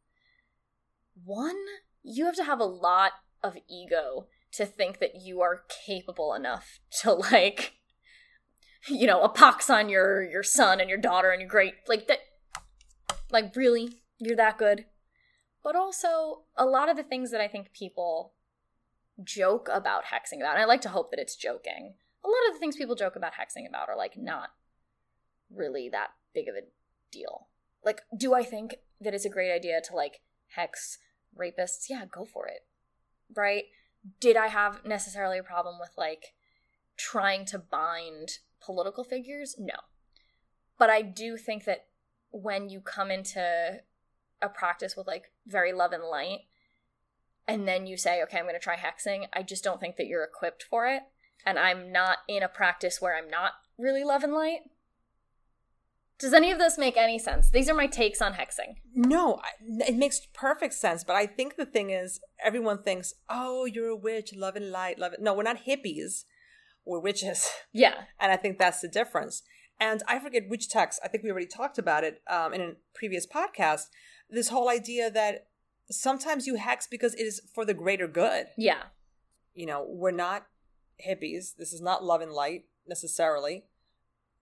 one 1.23 1.57
you 2.03 2.25
have 2.25 2.35
to 2.35 2.43
have 2.43 2.59
a 2.59 2.65
lot 2.65 3.11
of 3.43 3.57
ego 3.69 4.27
to 4.53 4.65
think 4.65 4.99
that 4.99 5.21
you 5.21 5.41
are 5.41 5.63
capable 5.85 6.33
enough 6.33 6.79
to 7.01 7.13
like 7.13 7.75
you 8.87 9.05
know 9.05 9.21
a 9.21 9.29
pox 9.29 9.69
on 9.69 9.89
your 9.89 10.23
your 10.23 10.43
son 10.43 10.79
and 10.79 10.89
your 10.89 10.97
daughter 10.97 11.31
and 11.31 11.41
your 11.41 11.49
great 11.49 11.75
like 11.87 12.07
that 12.07 12.19
like 13.31 13.55
really 13.55 14.01
you're 14.19 14.35
that 14.35 14.57
good. 14.57 14.85
But 15.63 15.75
also 15.75 16.43
a 16.55 16.65
lot 16.65 16.89
of 16.89 16.95
the 16.97 17.03
things 17.03 17.31
that 17.31 17.41
i 17.41 17.47
think 17.47 17.73
people 17.73 18.33
joke 19.21 19.69
about 19.71 20.05
hexing 20.05 20.39
about 20.39 20.53
and 20.53 20.61
i 20.61 20.65
like 20.65 20.81
to 20.81 20.89
hope 20.89 21.11
that 21.11 21.19
it's 21.19 21.35
joking 21.35 21.95
a 22.23 22.27
lot 22.27 22.47
of 22.47 22.53
the 22.53 22.59
things 22.59 22.75
people 22.75 22.95
joke 22.95 23.15
about 23.15 23.33
hexing 23.33 23.67
about 23.67 23.89
are 23.89 23.97
like 23.97 24.17
not 24.17 24.49
really 25.53 25.89
that 25.89 26.09
big 26.33 26.47
of 26.47 26.55
a 26.55 26.67
deal. 27.11 27.47
Like 27.83 28.01
do 28.15 28.33
i 28.33 28.43
think 28.43 28.75
that 29.01 29.13
it's 29.13 29.25
a 29.25 29.29
great 29.29 29.53
idea 29.53 29.81
to 29.81 29.95
like 29.95 30.21
hex 30.55 30.97
rapists? 31.37 31.85
Yeah 31.89 32.05
go 32.05 32.25
for 32.25 32.47
it 32.47 32.65
right? 33.35 33.65
Did 34.19 34.37
i 34.37 34.47
have 34.47 34.85
necessarily 34.85 35.37
a 35.37 35.43
problem 35.43 35.75
with 35.79 35.91
like 35.97 36.33
trying 36.97 37.45
to 37.45 37.59
bind 37.59 38.39
political 38.61 39.03
figures? 39.03 39.55
No. 39.57 39.75
But 40.77 40.89
i 40.89 41.01
do 41.01 41.37
think 41.37 41.65
that 41.65 41.85
when 42.31 42.69
you 42.69 42.79
come 42.79 43.11
into 43.11 43.81
a 44.41 44.49
practice 44.49 44.95
with 44.95 45.07
like 45.07 45.31
very 45.45 45.73
love 45.73 45.91
and 45.91 46.03
light 46.03 46.41
and 47.47 47.67
then 47.67 47.87
you 47.87 47.97
say 47.97 48.21
okay 48.23 48.37
i'm 48.37 48.45
going 48.45 48.53
to 48.53 48.59
try 48.59 48.75
hexing 48.77 49.25
i 49.33 49.41
just 49.41 49.63
don't 49.63 49.79
think 49.79 49.95
that 49.97 50.05
you're 50.05 50.23
equipped 50.23 50.63
for 50.63 50.87
it 50.87 51.01
and 51.45 51.57
I'm 51.59 51.91
not 51.91 52.19
in 52.27 52.43
a 52.43 52.47
practice 52.47 53.01
where 53.01 53.15
I'm 53.15 53.29
not 53.29 53.53
really 53.77 54.03
love 54.03 54.23
and 54.23 54.33
light. 54.33 54.59
Does 56.19 56.33
any 56.33 56.51
of 56.51 56.57
this 56.59 56.77
make 56.77 56.97
any 56.97 57.17
sense? 57.17 57.49
These 57.49 57.69
are 57.69 57.73
my 57.73 57.87
takes 57.87 58.21
on 58.21 58.33
hexing. 58.33 58.75
No, 58.93 59.39
it 59.61 59.95
makes 59.95 60.27
perfect 60.33 60.73
sense. 60.73 61.05
But 61.05 61.15
I 61.15 61.25
think 61.25 61.55
the 61.55 61.65
thing 61.65 61.91
is, 61.91 62.19
everyone 62.43 62.83
thinks, 62.83 63.13
"Oh, 63.29 63.63
you're 63.63 63.87
a 63.87 63.95
witch, 63.95 64.35
love 64.35 64.57
and 64.57 64.69
light, 64.69 64.99
love 64.99 65.13
it." 65.13 65.21
No, 65.21 65.33
we're 65.33 65.43
not 65.43 65.65
hippies. 65.65 66.25
We're 66.85 66.99
witches, 66.99 67.49
Yeah. 67.71 67.93
and 68.19 68.31
I 68.31 68.35
think 68.35 68.57
that's 68.57 68.81
the 68.81 68.87
difference. 68.87 69.43
And 69.79 70.03
I 70.07 70.19
forget 70.19 70.49
which 70.49 70.67
text. 70.69 70.99
I 71.03 71.07
think 71.07 71.23
we 71.23 71.31
already 71.31 71.45
talked 71.45 71.77
about 71.77 72.03
it 72.03 72.21
um, 72.27 72.53
in 72.53 72.61
a 72.61 72.71
previous 72.93 73.25
podcast. 73.25 73.83
This 74.29 74.49
whole 74.49 74.69
idea 74.69 75.09
that 75.11 75.47
sometimes 75.89 76.47
you 76.47 76.55
hex 76.55 76.87
because 76.87 77.13
it 77.15 77.23
is 77.23 77.41
for 77.53 77.63
the 77.63 77.73
greater 77.73 78.07
good. 78.07 78.47
Yeah. 78.57 78.83
You 79.53 79.67
know, 79.67 79.85
we're 79.87 80.11
not 80.11 80.47
hippies. 81.07 81.55
This 81.57 81.73
is 81.73 81.81
not 81.81 82.03
love 82.03 82.21
and 82.21 82.31
light 82.31 82.65
necessarily. 82.87 83.65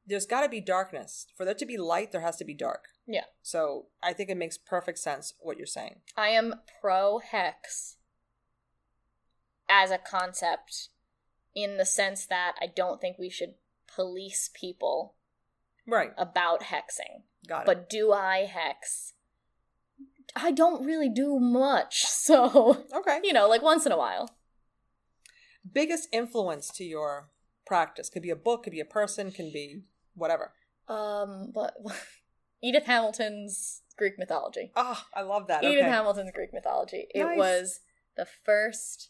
There's 0.06 0.26
got 0.26 0.42
to 0.42 0.50
be 0.50 0.62
darkness. 0.62 1.28
For 1.36 1.44
there 1.46 1.54
to 1.54 1.66
be 1.66 1.78
light, 1.78 2.12
there 2.12 2.22
has 2.22 2.38
to 2.38 2.46
be 2.46 2.54
dark. 2.54 2.86
Yeah. 3.06 3.26
So 3.42 3.88
I 4.02 4.14
think 4.14 4.30
it 4.30 4.38
makes 4.38 4.58
perfect 4.58 5.00
sense 5.00 5.34
what 5.40 5.58
you're 5.58 5.66
saying. 5.66 6.02
I 6.16 6.30
am 6.30 6.56
pro 6.82 7.20
hex 7.20 7.96
as 9.70 9.92
a 9.92 9.98
concept 9.98 10.90
in 11.56 11.78
the 11.78 11.86
sense 11.86 12.26
that 12.26 12.54
I 12.62 12.68
don't 12.68 13.02
think 13.02 13.18
we 13.18 13.30
should 13.30 13.56
police 13.94 14.50
people 14.54 15.16
Right. 15.86 16.12
about 16.18 16.64
hexing. 16.64 17.24
Got 17.48 17.62
it. 17.62 17.66
But 17.66 17.90
do 17.90 18.12
I 18.12 18.46
hex? 18.46 19.14
I 20.36 20.52
don't 20.52 20.86
really 20.86 21.10
do 21.10 21.40
much. 21.40 22.06
So, 22.28 22.86
okay. 22.94 23.22
you 23.24 23.32
know, 23.32 23.48
like 23.48 23.62
once 23.62 23.86
in 23.86 23.94
a 23.94 23.98
while. 23.98 24.37
Biggest 25.74 26.08
influence 26.12 26.70
to 26.72 26.84
your 26.84 27.30
practice 27.66 28.10
could 28.10 28.22
be 28.22 28.30
a 28.30 28.36
book, 28.36 28.64
could 28.64 28.72
be 28.72 28.80
a 28.80 28.86
person, 28.86 29.32
can 29.32 29.52
be 29.52 29.82
whatever. 30.16 30.54
Um, 30.88 31.52
but 31.54 31.76
Edith 32.64 32.86
Hamilton's 32.86 33.82
Greek 33.98 34.18
mythology. 34.18 34.72
Ah, 34.76 35.08
I 35.14 35.22
love 35.22 35.48
that. 35.48 35.64
Edith 35.64 35.84
okay. 35.84 35.90
Hamilton's 35.90 36.32
Greek 36.34 36.54
mythology. 36.54 37.08
It 37.14 37.38
was 37.38 37.82
the 38.16 38.26
first 38.26 39.10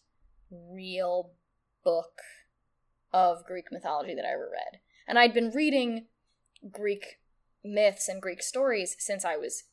real 0.50 1.32
book 1.84 2.22
of 3.14 3.46
Greek 3.46 3.66
mythology 3.72 4.16
that 4.16 4.26
I 4.26 4.34
ever 4.34 4.50
read. 4.52 4.80
And 5.08 5.18
I'd 5.18 5.34
been 5.34 5.52
reading 5.52 6.08
Greek 6.72 7.20
myths 7.64 8.08
and 8.08 8.22
Greek 8.22 8.42
stories 8.42 8.96
since 9.00 9.24
I 9.24 9.38
was 9.38 9.64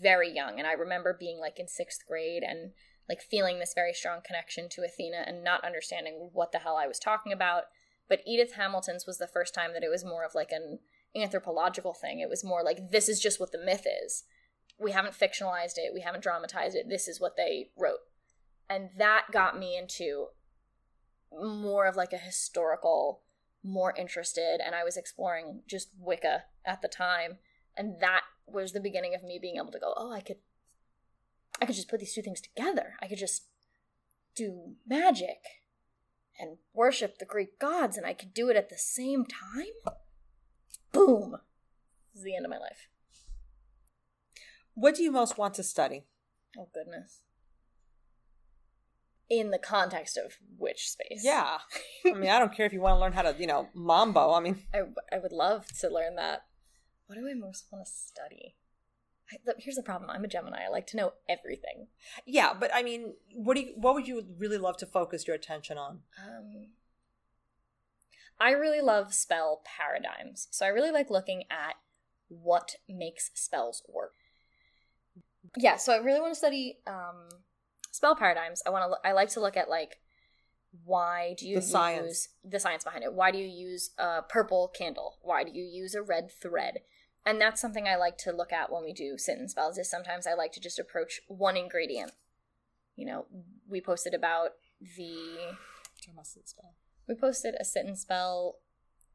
very 0.00 0.32
young. 0.32 0.58
And 0.58 0.66
I 0.66 0.72
remember 0.72 1.16
being 1.18 1.38
like 1.38 1.58
in 1.58 1.68
sixth 1.68 2.00
grade 2.06 2.42
and 2.42 2.72
like 3.08 3.20
feeling 3.20 3.58
this 3.58 3.74
very 3.74 3.92
strong 3.92 4.20
connection 4.24 4.68
to 4.70 4.82
Athena 4.82 5.24
and 5.26 5.44
not 5.44 5.64
understanding 5.64 6.30
what 6.32 6.52
the 6.52 6.58
hell 6.58 6.76
I 6.76 6.86
was 6.86 6.98
talking 6.98 7.32
about. 7.32 7.64
But 8.08 8.20
Edith 8.26 8.54
Hamilton's 8.54 9.06
was 9.06 9.18
the 9.18 9.26
first 9.26 9.54
time 9.54 9.72
that 9.72 9.82
it 9.82 9.90
was 9.90 10.04
more 10.04 10.24
of 10.24 10.34
like 10.34 10.52
an 10.52 10.78
anthropological 11.16 11.94
thing. 11.94 12.20
It 12.20 12.28
was 12.28 12.44
more 12.44 12.62
like 12.62 12.90
this 12.90 13.08
is 13.08 13.20
just 13.20 13.40
what 13.40 13.52
the 13.52 13.58
myth 13.58 13.86
is 14.04 14.24
we 14.78 14.92
haven't 14.92 15.14
fictionalized 15.14 15.76
it, 15.76 15.94
we 15.94 16.00
haven't 16.00 16.22
dramatized 16.22 16.76
it. 16.76 16.88
This 16.88 17.08
is 17.08 17.20
what 17.20 17.36
they 17.36 17.70
wrote. 17.76 18.00
And 18.68 18.90
that 18.96 19.26
got 19.32 19.58
me 19.58 19.76
into 19.76 20.28
more 21.32 21.86
of 21.86 21.96
like 21.96 22.12
a 22.12 22.18
historical, 22.18 23.20
more 23.62 23.94
interested, 23.96 24.60
and 24.64 24.74
I 24.74 24.84
was 24.84 24.96
exploring 24.96 25.62
just 25.68 25.90
Wicca 25.98 26.44
at 26.64 26.82
the 26.82 26.88
time. 26.88 27.38
And 27.76 28.00
that 28.00 28.22
was 28.46 28.72
the 28.72 28.80
beginning 28.80 29.14
of 29.14 29.22
me 29.22 29.38
being 29.40 29.56
able 29.56 29.72
to 29.72 29.78
go, 29.78 29.94
oh, 29.96 30.12
I 30.12 30.20
could 30.20 30.38
I 31.60 31.66
could 31.66 31.76
just 31.76 31.88
put 31.88 32.00
these 32.00 32.14
two 32.14 32.22
things 32.22 32.40
together. 32.40 32.94
I 33.00 33.06
could 33.06 33.18
just 33.18 33.46
do 34.34 34.74
magic 34.86 35.38
and 36.38 36.58
worship 36.72 37.18
the 37.18 37.24
Greek 37.24 37.58
gods, 37.58 37.96
and 37.96 38.06
I 38.06 38.12
could 38.12 38.34
do 38.34 38.48
it 38.48 38.56
at 38.56 38.68
the 38.68 38.78
same 38.78 39.24
time. 39.24 39.94
Boom. 40.92 41.36
This 42.12 42.20
is 42.20 42.24
the 42.24 42.36
end 42.36 42.44
of 42.44 42.50
my 42.50 42.58
life. 42.58 42.88
What 44.74 44.96
do 44.96 45.02
you 45.02 45.12
most 45.12 45.38
want 45.38 45.54
to 45.54 45.62
study? 45.62 46.04
Oh 46.58 46.68
goodness. 46.74 47.20
In 49.30 49.50
the 49.50 49.58
context 49.58 50.16
of 50.16 50.34
Witch 50.58 50.90
Space? 50.90 51.22
Yeah. 51.24 51.58
I 52.06 52.12
mean, 52.12 52.30
I 52.30 52.38
don't 52.38 52.54
care 52.54 52.66
if 52.66 52.72
you 52.72 52.80
want 52.80 52.96
to 52.96 53.00
learn 53.00 53.12
how 53.12 53.22
to, 53.22 53.34
you 53.38 53.46
know, 53.46 53.68
mambo. 53.74 54.32
I 54.32 54.40
mean, 54.40 54.62
I, 54.74 54.82
I 55.12 55.18
would 55.18 55.32
love 55.32 55.66
to 55.80 55.88
learn 55.88 56.16
that. 56.16 56.42
What 57.06 57.16
do 57.16 57.28
I 57.28 57.34
most 57.34 57.66
want 57.70 57.86
to 57.86 57.90
study? 57.90 58.56
Here's 59.58 59.76
the 59.76 59.82
problem. 59.82 60.10
I'm 60.10 60.24
a 60.24 60.28
Gemini. 60.28 60.64
I 60.66 60.68
like 60.68 60.86
to 60.88 60.96
know 60.96 61.12
everything. 61.28 61.88
yeah, 62.26 62.52
but 62.58 62.70
I 62.74 62.82
mean, 62.82 63.14
what 63.32 63.54
do 63.54 63.62
you, 63.62 63.72
what 63.76 63.94
would 63.94 64.06
you 64.06 64.24
really 64.38 64.58
love 64.58 64.76
to 64.78 64.86
focus 64.86 65.26
your 65.26 65.36
attention 65.36 65.78
on? 65.78 66.00
Um, 66.22 66.68
I 68.38 68.50
really 68.50 68.80
love 68.80 69.14
spell 69.14 69.62
paradigms. 69.64 70.48
So 70.50 70.66
I 70.66 70.68
really 70.68 70.90
like 70.90 71.10
looking 71.10 71.44
at 71.50 71.76
what 72.28 72.76
makes 72.88 73.30
spells 73.34 73.82
work. 73.88 74.14
Yeah, 75.56 75.76
so 75.76 75.92
I 75.92 75.98
really 75.98 76.20
want 76.20 76.32
to 76.32 76.38
study 76.38 76.78
um, 76.86 77.28
spell 77.90 78.16
paradigms. 78.16 78.62
I 78.66 78.70
want 78.70 78.90
to. 78.90 79.08
I 79.08 79.12
like 79.12 79.28
to 79.30 79.40
look 79.40 79.56
at 79.56 79.68
like 79.68 79.98
why 80.84 81.34
do 81.38 81.46
you 81.46 81.60
The 81.60 81.66
use 82.06 82.28
the 82.44 82.58
science 82.58 82.84
behind 82.84 83.04
it? 83.04 83.12
Why 83.12 83.30
do 83.30 83.38
you 83.38 83.46
use 83.46 83.90
a 83.98 84.22
purple 84.22 84.72
candle? 84.76 85.18
Why 85.22 85.44
do 85.44 85.52
you 85.52 85.64
use 85.64 85.94
a 85.94 86.02
red 86.02 86.30
thread? 86.30 86.80
And 87.26 87.40
that's 87.40 87.60
something 87.60 87.88
I 87.88 87.96
like 87.96 88.18
to 88.18 88.32
look 88.32 88.52
at 88.52 88.70
when 88.70 88.84
we 88.84 88.92
do 88.92 89.16
sit 89.16 89.38
and 89.38 89.50
spells. 89.50 89.78
Is 89.78 89.90
sometimes 89.90 90.26
I 90.26 90.34
like 90.34 90.52
to 90.52 90.60
just 90.60 90.78
approach 90.78 91.20
one 91.26 91.56
ingredient. 91.56 92.12
You 92.96 93.06
know, 93.06 93.26
we 93.68 93.80
posted 93.80 94.14
about 94.14 94.50
the 94.80 95.56
spell. 96.44 96.74
we 97.08 97.14
posted 97.14 97.54
a 97.58 97.64
sit 97.64 97.86
and 97.86 97.98
spell 97.98 98.56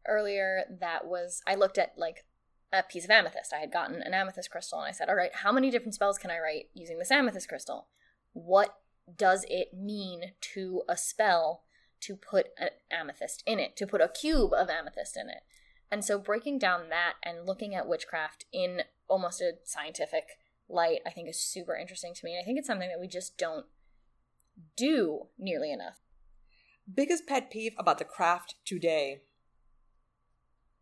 earlier 0.08 0.64
that 0.80 1.06
was 1.06 1.42
I 1.48 1.56
looked 1.56 1.78
at 1.78 1.94
like 1.98 2.26
a 2.72 2.84
piece 2.84 3.04
of 3.04 3.12
amethyst. 3.12 3.54
I 3.54 3.60
had 3.60 3.72
gotten 3.72 4.02
an 4.02 4.14
amethyst 4.14 4.52
crystal 4.52 4.80
and 4.80 4.88
I 4.88 4.92
said, 4.92 5.10
"All 5.10 5.16
right, 5.16 5.34
how 5.34 5.52
many 5.52 5.70
different 5.70 5.96
spells 5.96 6.18
can 6.18 6.32
I 6.32 6.40
write 6.40 6.70
using 6.74 7.00
this 7.00 7.12
amethyst 7.12 7.50
crystal? 7.50 7.88
What 8.34 8.76
does 9.16 9.46
it 9.50 9.74
mean 9.74 10.34
to 10.54 10.84
a 10.88 10.98
spell 10.98 11.64
to 12.02 12.16
put 12.16 12.48
an 12.58 12.70
amethyst 12.92 13.44
in 13.46 13.60
it, 13.60 13.76
to 13.78 13.88
put 13.88 14.02
a 14.02 14.08
cube 14.08 14.54
of 14.54 14.70
amethyst 14.70 15.18
in 15.18 15.30
it?" 15.30 15.44
And 15.92 16.06
so 16.06 16.20
breaking 16.20 16.60
down 16.60 16.90
that 16.90 17.14
and 17.24 17.46
looking 17.46 17.74
at 17.74 17.88
witchcraft 17.88 18.46
in 18.54 18.84
almost 19.08 19.42
a 19.42 19.54
scientific 19.64 20.26
light, 20.68 21.00
I 21.06 21.10
think 21.10 21.28
is 21.28 21.42
super 21.42 21.76
interesting 21.76 22.14
to 22.14 22.26
me. 22.26 22.36
And 22.36 22.42
I 22.42 22.46
think 22.46 22.60
it's 22.60 22.68
something 22.68 22.90
that 22.90 23.00
we 23.00 23.08
just 23.08 23.38
don't 23.38 23.66
do 24.76 25.28
nearly 25.38 25.72
enough. 25.72 26.00
Biggest 26.92 27.28
pet 27.28 27.50
peeve 27.52 27.74
about 27.78 27.98
the 27.98 28.06
craft 28.06 28.56
today? 28.66 29.22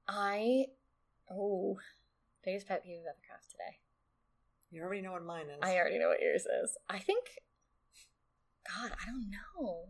I 0.07 0.67
oh 1.29 1.79
biggest 2.43 2.67
pet 2.67 2.83
peeve 2.83 3.01
about 3.01 3.15
the 3.17 3.27
craft 3.27 3.51
today. 3.51 3.77
You 4.71 4.81
already 4.83 5.01
know 5.01 5.13
what 5.13 5.25
mine 5.25 5.47
is. 5.49 5.59
I 5.61 5.75
already 5.77 5.99
know 5.99 6.09
what 6.09 6.21
yours 6.21 6.45
is. 6.63 6.77
I 6.89 6.99
think 6.99 7.25
God, 8.67 8.91
I 8.91 9.05
don't 9.05 9.29
know. 9.29 9.89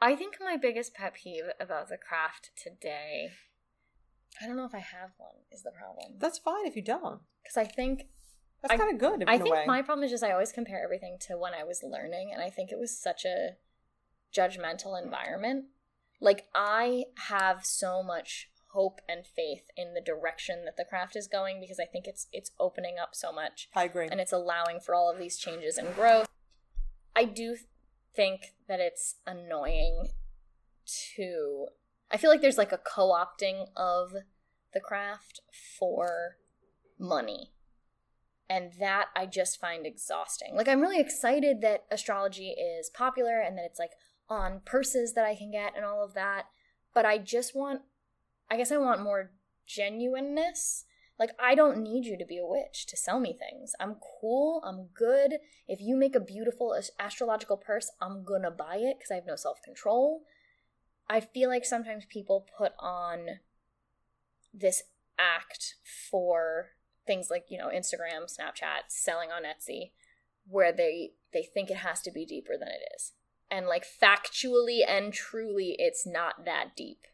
I 0.00 0.16
think 0.16 0.36
my 0.40 0.56
biggest 0.56 0.94
pet 0.94 1.14
peeve 1.14 1.44
about 1.60 1.88
the 1.88 1.96
craft 1.96 2.50
today 2.56 3.30
I 4.42 4.46
don't 4.46 4.56
know 4.56 4.64
if 4.64 4.74
I 4.74 4.78
have 4.78 5.10
one 5.16 5.34
is 5.52 5.62
the 5.62 5.70
problem. 5.70 6.18
That's 6.18 6.38
fine 6.38 6.66
if 6.66 6.76
you 6.76 6.82
don't. 6.82 7.20
Because 7.42 7.56
I 7.56 7.64
think 7.64 8.06
That's 8.62 8.80
kind 8.80 8.92
of 8.92 8.98
good. 8.98 9.22
In 9.22 9.28
I 9.28 9.38
think 9.38 9.56
my 9.66 9.82
problem 9.82 10.04
is 10.04 10.10
just 10.10 10.24
I 10.24 10.32
always 10.32 10.52
compare 10.52 10.82
everything 10.82 11.18
to 11.28 11.38
when 11.38 11.54
I 11.54 11.64
was 11.64 11.82
learning, 11.82 12.30
and 12.32 12.42
I 12.42 12.50
think 12.50 12.72
it 12.72 12.78
was 12.78 12.98
such 13.00 13.24
a 13.24 13.50
judgmental 14.36 15.00
environment. 15.00 15.66
Like, 16.20 16.46
I 16.54 17.04
have 17.28 17.64
so 17.64 18.02
much 18.02 18.48
hope 18.72 19.00
and 19.08 19.24
faith 19.24 19.66
in 19.76 19.94
the 19.94 20.00
direction 20.00 20.64
that 20.64 20.76
the 20.76 20.84
craft 20.84 21.14
is 21.14 21.28
going 21.28 21.60
because 21.60 21.78
I 21.78 21.84
think 21.84 22.06
it's 22.06 22.26
it's 22.32 22.50
opening 22.58 22.96
up 23.00 23.10
so 23.12 23.32
much 23.32 23.68
I 23.72 23.84
agree. 23.84 24.08
and 24.10 24.20
it's 24.20 24.32
allowing 24.32 24.80
for 24.80 24.96
all 24.96 25.08
of 25.08 25.18
these 25.18 25.38
changes 25.38 25.78
and 25.78 25.94
growth. 25.94 26.28
I 27.14 27.24
do 27.24 27.56
think 28.14 28.54
that 28.68 28.80
it's 28.80 29.16
annoying 29.26 30.08
to 31.16 31.66
I 32.10 32.16
feel 32.16 32.30
like 32.30 32.42
there's 32.42 32.58
like 32.58 32.72
a 32.72 32.78
co-opting 32.78 33.66
of 33.76 34.12
the 34.72 34.80
craft 34.80 35.40
for 35.78 36.36
money. 36.98 37.50
And 38.48 38.72
that 38.78 39.06
I 39.16 39.26
just 39.26 39.58
find 39.58 39.86
exhausting. 39.86 40.54
Like 40.54 40.68
I'm 40.68 40.80
really 40.80 41.00
excited 41.00 41.60
that 41.62 41.84
astrology 41.90 42.50
is 42.50 42.90
popular 42.90 43.40
and 43.40 43.56
that 43.56 43.64
it's 43.64 43.78
like 43.78 43.92
on 44.28 44.60
purses 44.64 45.14
that 45.14 45.24
I 45.24 45.34
can 45.34 45.50
get 45.50 45.72
and 45.74 45.84
all 45.84 46.04
of 46.04 46.14
that, 46.14 46.46
but 46.94 47.06
I 47.06 47.18
just 47.18 47.54
want 47.54 47.82
I 48.50 48.56
guess 48.56 48.70
I 48.70 48.76
want 48.76 49.02
more 49.02 49.30
genuineness. 49.66 50.84
Like, 51.18 51.30
I 51.38 51.54
don't 51.54 51.82
need 51.82 52.04
you 52.06 52.18
to 52.18 52.24
be 52.26 52.38
a 52.38 52.46
witch 52.46 52.86
to 52.86 52.96
sell 52.96 53.20
me 53.20 53.36
things. 53.38 53.72
I'm 53.78 53.96
cool. 54.20 54.62
I'm 54.64 54.88
good. 54.94 55.38
If 55.68 55.80
you 55.80 55.96
make 55.96 56.14
a 56.16 56.20
beautiful 56.20 56.76
astrological 56.98 57.56
purse, 57.56 57.90
I'm 58.00 58.24
gonna 58.24 58.50
buy 58.50 58.76
it 58.78 58.96
because 58.98 59.10
I 59.12 59.14
have 59.16 59.26
no 59.26 59.36
self 59.36 59.62
control. 59.62 60.22
I 61.08 61.20
feel 61.20 61.48
like 61.48 61.64
sometimes 61.64 62.04
people 62.06 62.46
put 62.58 62.72
on 62.80 63.40
this 64.52 64.82
act 65.18 65.76
for 66.10 66.70
things 67.06 67.28
like, 67.30 67.44
you 67.48 67.58
know, 67.58 67.68
Instagram, 67.68 68.24
Snapchat, 68.24 68.84
selling 68.88 69.30
on 69.30 69.42
Etsy, 69.44 69.92
where 70.48 70.72
they 70.72 71.12
they 71.32 71.42
think 71.42 71.70
it 71.70 71.78
has 71.78 72.00
to 72.02 72.10
be 72.10 72.24
deeper 72.26 72.54
than 72.58 72.68
it 72.68 72.82
is. 72.96 73.12
and 73.50 73.66
like 73.66 73.84
factually 73.84 74.80
and 74.86 75.12
truly 75.12 75.76
it's 75.78 76.06
not 76.06 76.44
that 76.44 76.74
deep. 76.76 77.06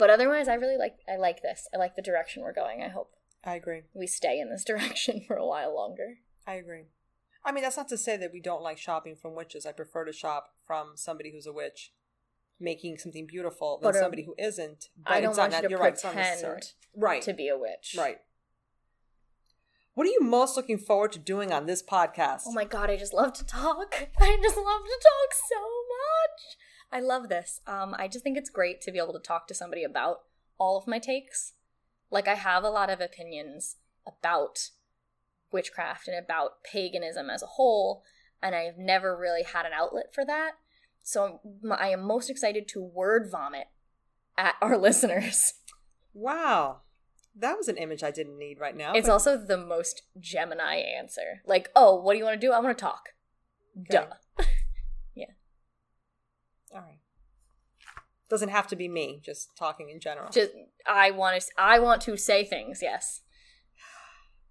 But 0.00 0.10
otherwise 0.10 0.48
I 0.48 0.54
really 0.54 0.76
like 0.76 0.96
I 1.08 1.16
like 1.16 1.42
this. 1.42 1.68
I 1.72 1.76
like 1.76 1.94
the 1.94 2.02
direction 2.02 2.42
we're 2.42 2.52
going. 2.52 2.82
I 2.82 2.88
hope 2.88 3.12
I 3.44 3.54
agree. 3.54 3.82
we 3.94 4.06
stay 4.08 4.40
in 4.40 4.50
this 4.50 4.64
direction 4.70 5.22
for 5.26 5.36
a 5.36 5.46
while 5.46 5.72
longer. 5.74 6.18
I 6.46 6.54
agree. 6.54 6.86
I 7.44 7.52
mean, 7.52 7.62
that's 7.62 7.76
not 7.76 7.88
to 7.90 7.96
say 7.96 8.16
that 8.16 8.32
we 8.32 8.40
don't 8.40 8.62
like 8.62 8.76
shopping 8.78 9.14
from 9.14 9.34
witches. 9.36 9.64
I 9.64 9.72
prefer 9.72 10.04
to 10.06 10.12
shop 10.12 10.50
from 10.66 10.92
somebody 10.96 11.30
who's 11.32 11.46
a 11.46 11.52
witch 11.52 11.92
making 12.58 12.98
something 12.98 13.26
beautiful 13.26 13.78
than 13.78 13.92
But, 13.92 13.96
um, 13.96 14.02
somebody 14.02 14.24
who 14.24 14.34
isn't. 14.38 14.88
But 14.98 15.12
I 15.12 15.20
don't 15.20 15.30
it's 15.30 15.38
not, 15.38 15.50
want 15.50 15.62
you 15.62 15.68
to 15.68 15.70
you're 15.70 15.78
right, 15.80 15.92
it's 15.94 16.04
not 16.04 16.14
necessary. 16.16 16.52
pretend 16.56 16.74
Right. 16.96 17.22
to 17.22 17.32
be 17.32 17.48
a 17.48 17.56
witch. 17.56 17.94
Right. 17.96 18.18
What 19.94 20.06
are 20.06 20.10
you 20.10 20.20
most 20.20 20.56
looking 20.56 20.78
forward 20.78 21.12
to 21.12 21.18
doing 21.18 21.52
on 21.52 21.66
this 21.66 21.82
podcast? 21.82 22.42
Oh 22.46 22.52
my 22.52 22.64
god, 22.64 22.90
I 22.90 22.96
just 22.96 23.12
love 23.14 23.32
to 23.34 23.44
talk. 23.46 24.08
I 24.20 24.38
just 24.42 24.56
love 24.56 24.82
to 24.84 24.98
talk 25.02 25.34
so 25.48 25.60
much. 25.60 26.56
I 26.92 27.00
love 27.00 27.28
this. 27.28 27.60
Um, 27.66 27.94
I 27.98 28.08
just 28.08 28.24
think 28.24 28.36
it's 28.36 28.50
great 28.50 28.80
to 28.82 28.92
be 28.92 28.98
able 28.98 29.12
to 29.12 29.20
talk 29.20 29.46
to 29.48 29.54
somebody 29.54 29.84
about 29.84 30.22
all 30.58 30.76
of 30.76 30.86
my 30.86 30.98
takes. 30.98 31.54
Like 32.10 32.26
I 32.26 32.34
have 32.34 32.64
a 32.64 32.70
lot 32.70 32.90
of 32.90 33.00
opinions 33.00 33.76
about 34.06 34.70
witchcraft 35.52 36.08
and 36.08 36.16
about 36.16 36.62
paganism 36.64 37.30
as 37.30 37.42
a 37.42 37.46
whole, 37.46 38.02
and 38.42 38.54
I 38.54 38.62
have 38.62 38.78
never 38.78 39.16
really 39.16 39.42
had 39.42 39.66
an 39.66 39.72
outlet 39.72 40.12
for 40.14 40.24
that. 40.24 40.52
So 41.02 41.40
I 41.70 41.88
am 41.88 42.02
most 42.02 42.28
excited 42.28 42.68
to 42.68 42.82
word 42.82 43.28
vomit 43.30 43.68
at 44.36 44.56
our 44.60 44.76
listeners. 44.78 45.54
Wow. 46.12 46.80
That 47.36 47.56
was 47.56 47.68
an 47.68 47.76
image 47.76 48.02
I 48.02 48.10
didn't 48.10 48.38
need 48.38 48.58
right 48.58 48.76
now. 48.76 48.92
It's 48.94 49.06
but- 49.06 49.12
also 49.12 49.36
the 49.36 49.56
most 49.56 50.02
Gemini 50.18 50.76
answer. 50.76 51.42
Like, 51.46 51.70
oh, 51.76 51.94
what 52.00 52.14
do 52.14 52.18
you 52.18 52.24
want 52.24 52.40
to 52.40 52.46
do? 52.46 52.52
I 52.52 52.58
want 52.58 52.76
to 52.76 52.82
talk. 52.82 53.10
Okay. 53.78 54.04
Duh. 54.08 54.14
All 56.72 56.80
right. 56.80 56.98
Doesn't 58.28 58.50
have 58.50 58.68
to 58.68 58.76
be 58.76 58.86
me, 58.88 59.20
just 59.24 59.56
talking 59.56 59.90
in 59.90 59.98
general. 60.00 60.30
just 60.30 60.52
I 60.86 61.10
want 61.10 61.40
to 61.40 61.46
I 61.58 61.78
want 61.80 62.00
to 62.02 62.16
say 62.16 62.44
things. 62.44 62.78
Yes, 62.80 63.22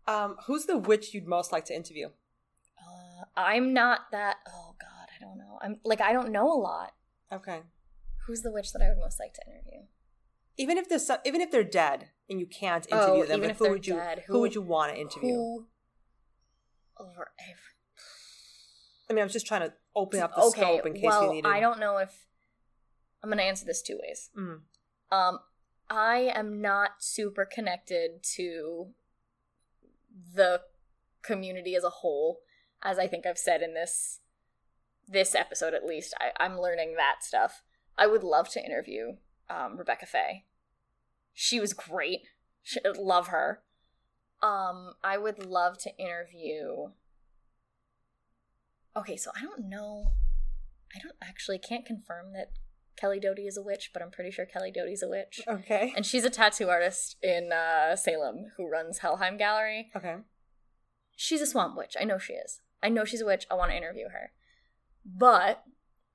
Um, 0.07 0.35
who's 0.47 0.65
the 0.65 0.77
witch 0.77 1.13
you'd 1.13 1.27
most 1.27 1.51
like 1.53 1.65
to 1.65 1.75
interview? 1.75 2.07
uh, 2.07 3.23
I'm 3.38 3.73
not 3.73 4.01
that. 4.11 4.38
Oh 4.47 4.75
God, 4.81 5.07
I 5.15 5.23
don't 5.23 5.38
know. 5.38 5.59
I'm 5.61 5.79
like 5.85 6.01
I 6.01 6.11
don't 6.11 6.31
know 6.31 6.51
a 6.51 6.59
lot. 6.59 6.91
Okay. 7.31 7.61
Who's 8.27 8.41
the 8.41 8.51
witch 8.51 8.73
that 8.73 8.81
I 8.81 8.89
would 8.89 8.97
most 8.99 9.17
like 9.19 9.33
to 9.35 9.41
interview? 9.49 9.85
Even 10.57 10.77
if 10.77 10.89
there's 10.89 11.05
some, 11.07 11.19
even 11.25 11.39
if 11.39 11.49
they're 11.51 11.63
dead 11.63 12.09
and 12.29 12.38
you 12.39 12.45
can't 12.47 12.85
Oh, 12.91 12.97
interview 12.97 13.25
them, 13.27 13.38
even 13.38 13.49
if 13.51 13.57
who 13.59 13.63
they're 13.63 13.71
would 13.73 13.88
you 13.88 13.93
dead, 13.95 14.23
who, 14.27 14.33
who- 14.33 14.39
would 14.41 14.55
you 14.55 14.61
want 14.61 14.93
to 14.93 14.99
interview? 14.99 15.35
Who 15.35 15.67
over 16.99 17.31
every? 17.39 17.75
I 19.09 19.13
mean, 19.13 19.21
I 19.21 19.23
was 19.23 19.31
just 19.33 19.47
trying 19.47 19.61
to 19.61 19.73
open 19.96 20.19
up 20.19 20.36
the 20.36 20.41
okay, 20.43 20.62
scope 20.62 20.86
in 20.86 20.93
case 20.93 21.03
well, 21.03 21.27
you 21.27 21.34
needed. 21.34 21.50
I 21.50 21.60
don't 21.60 21.79
know 21.79 21.98
if 21.98 22.25
I'm 23.24 23.29
going 23.29 23.39
to 23.39 23.43
answer 23.43 23.65
this 23.65 23.81
two 23.81 24.00
ways. 24.01 24.29
Mm. 24.38 24.62
Um, 25.12 25.39
I 25.90 26.31
am 26.33 26.61
not 26.61 26.92
super 27.00 27.46
connected 27.46 28.24
to 28.35 28.87
the 30.35 30.61
community 31.22 31.75
as 31.75 31.83
a 31.83 31.90
whole, 31.90 32.40
as 32.83 33.00
I 33.00 33.07
think 33.07 33.25
I've 33.25 33.37
said 33.37 33.61
in 33.61 33.74
this 33.74 34.20
this 35.07 35.33
episode 35.33 35.74
at 35.74 35.85
least. 35.85 36.13
I, 36.20 36.31
I'm 36.44 36.59
learning 36.59 36.96
that 36.96 37.24
stuff. 37.24 37.63
I 37.98 38.05
would 38.05 38.24
love 38.24 38.50
to 38.50 38.63
interview 38.63 39.18
um, 39.50 39.77
Rebecca 39.77 40.05
Fay. 40.05 40.46
She 41.33 41.59
was 41.59 41.74
great. 41.74 42.22
Sh 42.61 42.77
love 42.98 43.27
her. 43.27 43.61
Um, 44.42 44.94
I 45.03 45.18
would 45.18 45.44
love 45.44 45.77
to 45.79 45.98
interview. 45.98 46.90
Okay, 48.95 49.17
so 49.17 49.31
I 49.35 49.41
don't 49.41 49.69
know. 49.69 50.13
I 50.95 50.99
don't 50.99 51.15
actually 51.21 51.59
can't 51.59 51.85
confirm 51.85 52.33
that 52.33 52.51
Kelly 52.99 53.19
Doty 53.19 53.47
is 53.47 53.57
a 53.57 53.61
witch, 53.61 53.91
but 53.93 54.01
I'm 54.01 54.11
pretty 54.11 54.31
sure 54.31 54.45
Kelly 54.45 54.71
Doty's 54.71 55.03
a 55.03 55.07
witch. 55.07 55.41
Okay. 55.47 55.93
And 55.95 56.05
she's 56.05 56.25
a 56.25 56.29
tattoo 56.29 56.69
artist 56.69 57.15
in 57.21 57.51
uh, 57.53 57.95
Salem 57.95 58.51
who 58.57 58.67
runs 58.67 58.99
Helheim 58.99 59.37
Gallery. 59.37 59.89
Okay. 59.95 60.15
She's 61.15 61.41
a 61.41 61.47
swamp 61.47 61.77
witch. 61.77 61.95
I 61.99 62.03
know 62.03 62.17
she 62.17 62.33
is. 62.33 62.61
I 62.81 62.89
know 62.89 63.05
she's 63.05 63.21
a 63.21 63.25
witch. 63.25 63.45
I 63.49 63.55
want 63.55 63.71
to 63.71 63.77
interview 63.77 64.09
her. 64.09 64.31
But 65.05 65.63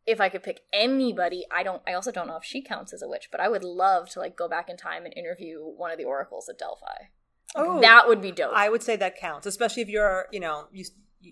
if 0.07 0.21
I 0.21 0.29
could 0.29 0.43
pick 0.43 0.61
anybody, 0.73 1.47
I 1.51 1.63
don't. 1.63 1.83
I 1.87 1.95
also 1.95 2.13
don't 2.13 2.27
know 2.27 2.37
if 2.37 2.45
she 2.45 2.63
counts 2.63 2.93
as 2.93 3.03
a 3.03 3.09
witch. 3.09 3.29
But 3.31 3.41
I 3.41 3.49
would 3.49 3.65
love 3.65 4.11
to 4.11 4.19
like 4.19 4.37
go 4.37 4.49
back 4.49 4.69
in 4.69 4.77
time 4.77 5.05
and 5.05 5.15
interview 5.17 5.61
one 5.61 5.91
of 5.91 5.99
the 5.99 6.05
oracles 6.05 6.49
at 6.49 6.59
Delphi. 6.59 7.09
Oh, 7.55 7.81
that 7.81 8.09
would 8.09 8.21
be 8.21 8.33
dope. 8.33 8.53
I 8.55 8.69
would 8.69 8.83
say 8.83 8.97
that 8.97 9.17
counts, 9.17 9.47
especially 9.47 9.83
if 9.83 9.89
you're, 9.89 10.27
you 10.33 10.41
know, 10.41 10.67
you 10.73 10.85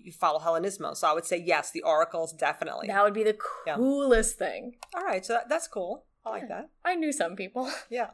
you 0.03 0.11
follow 0.11 0.39
Hellenismo. 0.39 0.95
So 0.95 1.07
I 1.07 1.13
would 1.13 1.25
say 1.25 1.37
yes, 1.37 1.71
the 1.71 1.81
oracles 1.83 2.33
definitely. 2.33 2.87
that 2.87 3.03
would 3.03 3.13
be 3.13 3.23
the 3.23 3.37
Yeah. 3.67 3.75
coolest 3.75 4.37
thing. 4.37 4.77
All 4.95 5.03
right, 5.03 5.25
so 5.25 5.33
that, 5.33 5.49
that's 5.49 5.67
cool. 5.67 6.05
I 6.25 6.29
like 6.31 6.43
Yeah. 6.43 6.47
that. 6.61 6.69
I 6.85 6.95
knew 6.95 7.11
some 7.11 7.35
people. 7.35 7.69
Yeah. 7.89 8.09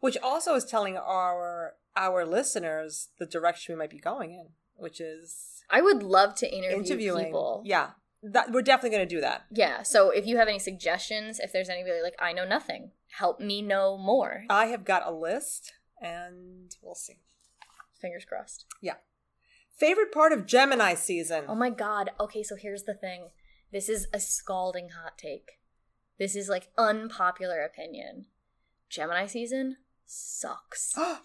Which 0.00 0.16
also 0.22 0.54
is 0.54 0.64
telling 0.64 0.96
our 0.96 1.74
our 1.96 2.24
listeners 2.24 3.08
the 3.18 3.26
direction 3.26 3.74
we 3.74 3.78
might 3.78 3.90
be 3.90 3.98
going 3.98 4.30
in, 4.32 4.50
which 4.76 5.00
is 5.00 5.62
I 5.70 5.80
would 5.80 6.02
love 6.02 6.34
to 6.36 6.46
interview 6.54 6.76
interviewing 6.78 7.24
people. 7.26 7.62
Yeah, 7.64 7.90
that 8.22 8.52
we're 8.52 8.62
definitely 8.62 8.96
going 8.96 9.08
to 9.08 9.14
do 9.16 9.20
that. 9.20 9.46
Yeah. 9.50 9.82
So 9.82 10.10
if 10.10 10.24
you 10.26 10.36
have 10.38 10.46
any 10.48 10.60
suggestions, 10.60 11.40
if 11.40 11.52
there's 11.52 11.68
anybody 11.68 12.00
like 12.00 12.14
I 12.20 12.32
know 12.32 12.44
nothing, 12.46 12.92
help 13.18 13.40
me 13.40 13.60
know 13.60 13.98
more. 13.98 14.44
I 14.48 14.66
have 14.66 14.84
got 14.84 15.04
a 15.06 15.10
list, 15.10 15.72
and 16.00 16.74
we'll 16.80 16.94
see. 16.94 17.18
Fingers 18.00 18.24
crossed. 18.24 18.64
Favorite 19.78 20.12
part 20.12 20.32
of 20.32 20.46
Gemini 20.46 20.94
season? 20.94 21.44
Oh 21.48 21.54
my 21.54 21.70
god. 21.70 22.10
Okay, 22.18 22.42
so 22.42 22.56
here's 22.56 22.82
the 22.82 22.94
thing. 22.94 23.28
This 23.70 23.88
is 23.88 24.08
a 24.12 24.18
scalding 24.18 24.90
hot 24.90 25.16
take. 25.16 25.58
This 26.18 26.34
is 26.34 26.48
like 26.48 26.68
unpopular 26.76 27.60
opinion. 27.60 28.26
Gemini 28.90 29.26
season 29.26 29.76
sucks. 30.04 30.94
what? 30.96 31.20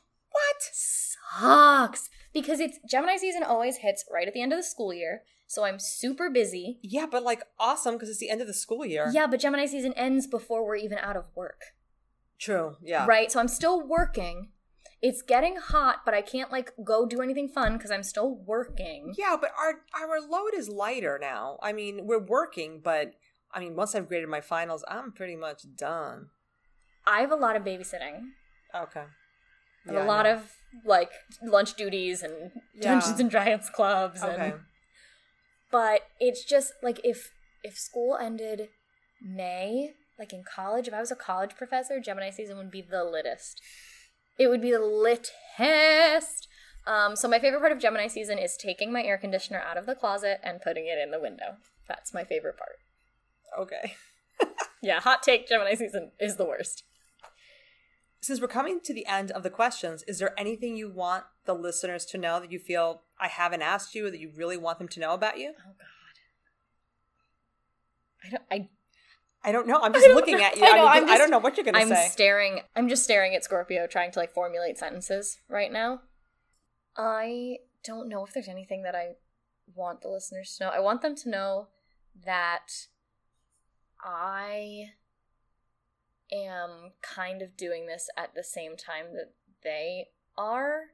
sucks 0.71 2.09
because 2.31 2.59
it's 2.59 2.79
Gemini 2.87 3.17
season 3.17 3.43
always 3.43 3.77
hits 3.77 4.05
right 4.11 4.27
at 4.27 4.33
the 4.33 4.41
end 4.41 4.53
of 4.53 4.59
the 4.59 4.63
school 4.63 4.93
year. 4.93 5.23
So 5.47 5.65
I'm 5.65 5.79
super 5.79 6.29
busy. 6.29 6.79
Yeah, 6.81 7.05
but 7.09 7.23
like 7.23 7.43
awesome 7.59 7.95
because 7.95 8.09
it's 8.09 8.19
the 8.19 8.29
end 8.29 8.41
of 8.41 8.47
the 8.47 8.53
school 8.53 8.85
year. 8.85 9.09
Yeah, 9.13 9.27
but 9.27 9.39
Gemini 9.39 9.65
season 9.65 9.93
ends 9.93 10.27
before 10.27 10.65
we're 10.65 10.75
even 10.75 10.97
out 10.99 11.15
of 11.15 11.25
work. 11.35 11.61
True. 12.39 12.75
Yeah. 12.83 13.05
Right? 13.07 13.31
So 13.31 13.39
I'm 13.39 13.47
still 13.47 13.81
working. 13.81 14.49
It's 15.05 15.21
getting 15.21 15.57
hot, 15.57 15.97
but 16.05 16.13
I 16.13 16.21
can't 16.21 16.49
like 16.51 16.71
go 16.83 17.05
do 17.05 17.21
anything 17.21 17.49
fun 17.49 17.73
because 17.73 17.91
I'm 17.91 18.03
still 18.03 18.35
working. 18.45 19.13
Yeah, 19.17 19.35
but 19.39 19.51
our 19.59 19.81
our 20.01 20.21
load 20.21 20.51
is 20.55 20.69
lighter 20.69 21.19
now. 21.21 21.57
I 21.61 21.73
mean, 21.73 22.07
we're 22.07 22.23
working, 22.23 22.79
but 22.81 23.11
I 23.53 23.59
mean, 23.59 23.75
once 23.75 23.93
I've 23.93 24.07
graded 24.07 24.29
my 24.29 24.39
finals, 24.41 24.83
I'm 24.87 25.11
pretty 25.11 25.35
much 25.35 25.63
done. 25.77 26.27
I 27.05 27.19
have 27.19 27.31
a 27.31 27.35
lot 27.35 27.57
of 27.57 27.63
babysitting. 27.63 28.21
Okay. 28.73 29.03
Have 29.85 29.95
a 29.97 30.05
lot 30.05 30.25
of 30.25 30.53
like 30.85 31.11
lunch 31.43 31.73
duties 31.75 32.23
and 32.23 32.51
Dungeons 32.79 33.15
Yeah. 33.15 33.21
and 33.23 33.29
Dragons 33.29 33.69
clubs 33.69 34.23
Okay. 34.23 34.51
and 34.51 34.53
but 35.69 36.03
it's 36.19 36.45
just 36.45 36.71
like 36.81 37.01
if 37.03 37.29
if 37.61 37.77
school 37.77 38.15
ended 38.15 38.69
May, 39.21 39.91
like 40.17 40.31
in 40.31 40.43
college, 40.43 40.87
if 40.87 40.93
I 40.93 40.99
was 41.01 41.11
a 41.11 41.15
college 41.17 41.55
professor, 41.57 41.99
Gemini 41.99 42.29
season 42.29 42.55
would 42.57 42.71
be 42.71 42.81
the 42.81 43.03
littest. 43.03 43.61
It 44.37 44.47
would 44.47 44.61
be 44.61 44.71
the 44.71 44.79
littest. 44.79 46.47
Um, 46.85 47.15
so 47.15 47.27
my 47.27 47.39
favorite 47.39 47.59
part 47.59 47.71
of 47.71 47.79
Gemini 47.79 48.07
season 48.07 48.37
is 48.37 48.57
taking 48.57 48.91
my 48.91 49.03
air 49.03 49.17
conditioner 49.17 49.59
out 49.59 49.77
of 49.77 49.85
the 49.85 49.95
closet 49.95 50.39
and 50.43 50.61
putting 50.61 50.87
it 50.87 50.97
in 50.97 51.11
the 51.11 51.19
window. 51.19 51.57
That's 51.87 52.13
my 52.13 52.23
favorite 52.23 52.57
part. 52.57 52.77
Okay. 53.57 53.95
Yeah, 54.83 54.99
hot 54.99 55.23
take 55.23 55.47
Gemini 55.47 55.75
season 55.75 56.11
is 56.19 56.35
the 56.35 56.43
worst. 56.43 56.83
Since 58.19 58.41
we're 58.41 58.49
coming 58.49 58.81
to 58.83 58.93
the 58.93 59.05
end 59.05 59.31
of 59.31 59.41
the 59.41 59.49
questions, 59.49 60.03
is 60.03 60.19
there 60.19 60.37
anything 60.37 60.75
you 60.75 60.91
want 60.91 61.23
the 61.45 61.55
listeners 61.55 62.05
to 62.07 62.17
know 62.17 62.41
that 62.41 62.51
you 62.51 62.59
feel 62.59 63.03
I 63.17 63.29
haven't 63.29 63.61
asked 63.61 63.95
you 63.95 64.07
or 64.07 64.11
that 64.11 64.19
you 64.19 64.29
really 64.35 64.57
want 64.57 64.79
them 64.79 64.89
to 64.89 64.99
know 64.99 65.13
about 65.13 65.39
you? 65.39 65.53
Oh 65.57 65.71
god. 65.79 66.17
I 68.25 68.29
don't 68.29 68.43
I 68.51 68.69
I 69.43 69.51
don't 69.51 69.67
know. 69.67 69.79
I'm 69.81 69.93
just 69.93 70.07
looking 70.09 70.37
know. 70.37 70.43
at 70.43 70.57
you. 70.57 70.65
I 70.65 70.69
I, 70.69 70.71
know, 70.77 70.83
mean, 70.83 71.03
I'm 71.03 71.09
I 71.09 71.17
don't 71.17 71.29
know 71.29 71.39
what 71.39 71.57
you're 71.57 71.63
going 71.63 71.75
to 71.75 71.87
say. 71.87 72.03
I'm 72.05 72.09
staring. 72.09 72.61
I'm 72.75 72.89
just 72.89 73.03
staring 73.03 73.35
at 73.35 73.43
Scorpio, 73.43 73.87
trying 73.87 74.11
to 74.11 74.19
like 74.19 74.33
formulate 74.33 74.77
sentences 74.77 75.39
right 75.49 75.71
now. 75.71 76.01
I 76.95 77.57
don't 77.83 78.07
know 78.07 78.25
if 78.25 78.33
there's 78.33 78.47
anything 78.47 78.83
that 78.83 78.95
I 78.95 79.13
want 79.75 80.01
the 80.01 80.09
listeners 80.09 80.55
to 80.57 80.65
know. 80.65 80.69
I 80.69 80.79
want 80.79 81.01
them 81.01 81.15
to 81.15 81.29
know 81.29 81.67
that 82.25 82.67
I 84.01 84.91
am 86.31 86.91
kind 87.01 87.41
of 87.41 87.57
doing 87.57 87.87
this 87.87 88.09
at 88.17 88.35
the 88.35 88.43
same 88.43 88.77
time 88.77 89.13
that 89.13 89.33
they 89.63 90.07
are. 90.37 90.85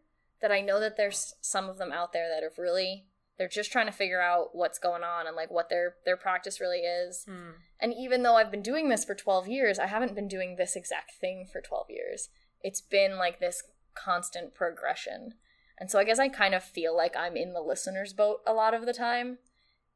That 0.41 0.51
I 0.51 0.62
know 0.62 0.79
that 0.79 0.95
there's 0.95 1.35
some 1.41 1.69
of 1.69 1.77
them 1.77 1.91
out 1.91 2.13
there 2.13 2.29
that 2.29 2.43
have 2.43 2.57
really 2.57 3.05
they're 3.39 3.47
just 3.47 3.71
trying 3.71 3.86
to 3.86 3.91
figure 3.91 4.21
out 4.21 4.49
what's 4.52 4.78
going 4.78 5.02
on 5.02 5.25
and 5.25 5.36
like 5.36 5.49
what 5.49 5.69
their 5.69 5.95
their 6.06 6.17
practice 6.17 6.60
really 6.60 6.80
is. 6.80 7.23
Hmm. 7.25 7.52
And 7.80 7.93
even 7.97 8.21
though 8.21 8.36
I've 8.36 8.52
been 8.52 8.62
doing 8.62 8.89
this 8.89 9.06
for 9.06 9.15
12 9.15 9.47
years, 9.47 9.80
I 9.80 9.88
haven't 9.88 10.13
been 10.13 10.28
doing 10.28 10.58
this 10.58 10.75
exact 10.75 11.13
thing 11.19 11.47
for 11.52 11.62
12 11.62 11.88
years. 11.89 12.28
It's 12.62 12.82
been 12.82 13.17
like 13.17 13.39
this 13.39 13.63
constant 13.95 14.54
progression. 14.54 15.36
And 15.80 15.89
so 15.89 15.97
I 15.97 16.04
guess 16.04 16.19
I 16.19 16.28
kind 16.28 16.54
of 16.54 16.62
feel 16.62 16.95
like 16.95 17.15
I'm 17.15 17.38
in 17.38 17.54
the 17.54 17.62
listener's 17.62 18.12
boat 18.12 18.41
a 18.45 18.54
lot 18.54 18.73
of 18.73 18.86
the 18.86 18.93
time. 18.93 19.38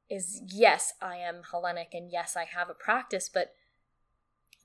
is 0.10 0.42
yes, 0.48 0.94
I 1.02 1.18
am 1.18 1.42
Hellenic 1.52 1.90
and 1.94 2.10
yes, 2.10 2.38
I 2.38 2.46
have 2.46 2.70
a 2.70 2.74
practice, 2.74 3.30
but 3.32 3.52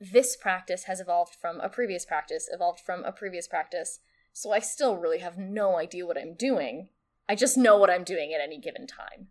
this 0.01 0.37
practice 0.37 0.85
has 0.85 1.01
evolved 1.01 1.35
from 1.35 1.59
a 1.61 1.69
previous 1.69 2.07
practice, 2.07 2.49
evolved 2.53 2.79
from 2.79 3.03
a 3.03 3.11
previous 3.11 3.49
practice. 3.49 3.99
So 4.33 4.53
I 4.53 4.61
still 4.61 4.97
really 4.97 5.19
have 5.19 5.37
no 5.37 5.77
idea 5.77 6.07
what 6.07 6.17
I'm 6.17 6.35
doing. 6.35 6.91
I 7.29 7.35
just 7.35 7.59
know 7.59 7.77
what 7.77 7.91
I'm 7.91 8.05
doing 8.05 8.33
at 8.33 8.41
any 8.41 8.59
given 8.59 8.87
time. 8.87 9.29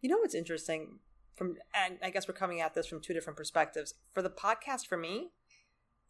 You 0.00 0.08
know 0.08 0.18
what's 0.18 0.34
interesting 0.34 1.00
from 1.34 1.56
and 1.74 1.98
I 2.02 2.10
guess 2.10 2.28
we're 2.28 2.34
coming 2.34 2.60
at 2.60 2.74
this 2.74 2.86
from 2.86 3.00
two 3.00 3.14
different 3.14 3.36
perspectives. 3.36 3.94
For 4.12 4.22
the 4.22 4.30
podcast 4.30 4.86
for 4.86 4.96
me, 4.96 5.30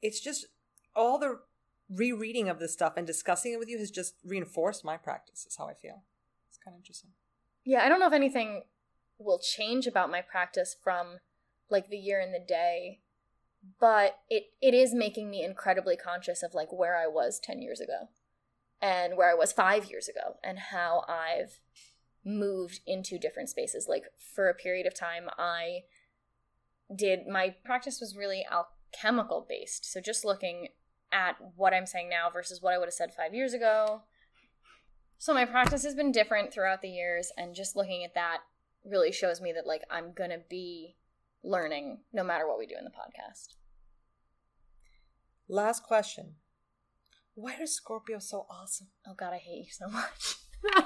it's 0.02 0.20
just 0.20 0.46
all 0.94 1.18
the 1.18 1.40
rereading 1.88 2.48
of 2.48 2.58
this 2.58 2.72
stuff 2.72 2.94
and 2.96 3.06
discussing 3.06 3.52
it 3.52 3.58
with 3.58 3.68
you 3.68 3.78
has 3.78 3.90
just 3.90 4.14
reinforced 4.24 4.84
my 4.84 4.96
practice 4.96 5.46
is 5.46 5.56
how 5.56 5.66
I 5.66 5.74
feel. 5.74 6.02
It's 6.48 6.58
kind 6.58 6.74
of 6.74 6.80
interesting. 6.80 7.10
Yeah, 7.64 7.84
I 7.84 7.88
don't 7.88 8.00
know 8.00 8.06
if 8.06 8.12
anything 8.12 8.62
will 9.18 9.38
change 9.38 9.86
about 9.86 10.10
my 10.10 10.20
practice 10.20 10.74
from 10.82 11.18
like 11.68 11.88
the 11.88 11.96
year 11.96 12.20
and 12.20 12.34
the 12.34 12.44
day, 12.44 13.00
but 13.78 14.18
it 14.28 14.44
it 14.60 14.74
is 14.74 14.94
making 14.94 15.30
me 15.30 15.44
incredibly 15.44 15.96
conscious 15.96 16.42
of 16.42 16.54
like 16.54 16.72
where 16.72 16.96
I 16.96 17.06
was 17.06 17.40
10 17.42 17.60
years 17.60 17.80
ago 17.80 18.08
and 18.82 19.16
where 19.16 19.30
I 19.30 19.34
was 19.34 19.52
5 19.52 19.90
years 19.90 20.08
ago 20.08 20.36
and 20.42 20.58
how 20.58 21.04
I've 21.08 21.60
moved 22.24 22.80
into 22.86 23.18
different 23.18 23.48
spaces. 23.48 23.86
Like 23.88 24.04
for 24.34 24.48
a 24.48 24.54
period 24.54 24.86
of 24.86 24.94
time 24.94 25.28
I 25.38 25.80
did 26.94 27.26
my 27.26 27.54
practice 27.64 28.00
was 28.00 28.16
really 28.16 28.44
alchemical 28.50 29.46
based. 29.48 29.90
So 29.90 30.00
just 30.00 30.24
looking 30.24 30.68
at 31.12 31.36
what 31.56 31.74
I'm 31.74 31.86
saying 31.86 32.08
now 32.08 32.30
versus 32.30 32.62
what 32.62 32.72
I 32.72 32.78
would 32.78 32.86
have 32.86 32.94
said 32.94 33.14
5 33.14 33.34
years 33.34 33.52
ago. 33.52 34.02
So 35.18 35.34
my 35.34 35.44
practice 35.44 35.82
has 35.84 35.94
been 35.94 36.12
different 36.12 36.52
throughout 36.52 36.82
the 36.82 36.88
years 36.88 37.30
and 37.36 37.54
just 37.54 37.76
looking 37.76 38.04
at 38.04 38.14
that 38.14 38.38
really 38.84 39.12
shows 39.12 39.40
me 39.40 39.52
that 39.52 39.66
like 39.66 39.82
I'm 39.90 40.14
to 40.30 40.40
be 40.48 40.96
learning 41.42 42.00
no 42.12 42.24
matter 42.24 42.48
what 42.48 42.58
we 42.58 42.66
do 42.66 42.76
in 42.78 42.84
the 42.84 42.90
podcast. 42.90 43.56
Last 45.48 45.82
question. 45.82 46.36
Why 47.40 47.54
are 47.58 47.66
Scorpio 47.66 48.18
so 48.18 48.44
awesome? 48.50 48.88
Oh 49.06 49.14
god, 49.14 49.32
I 49.32 49.38
hate 49.38 49.64
you 49.66 49.70
so 49.70 49.88
much. 49.88 50.34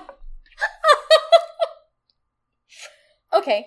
okay. 3.34 3.66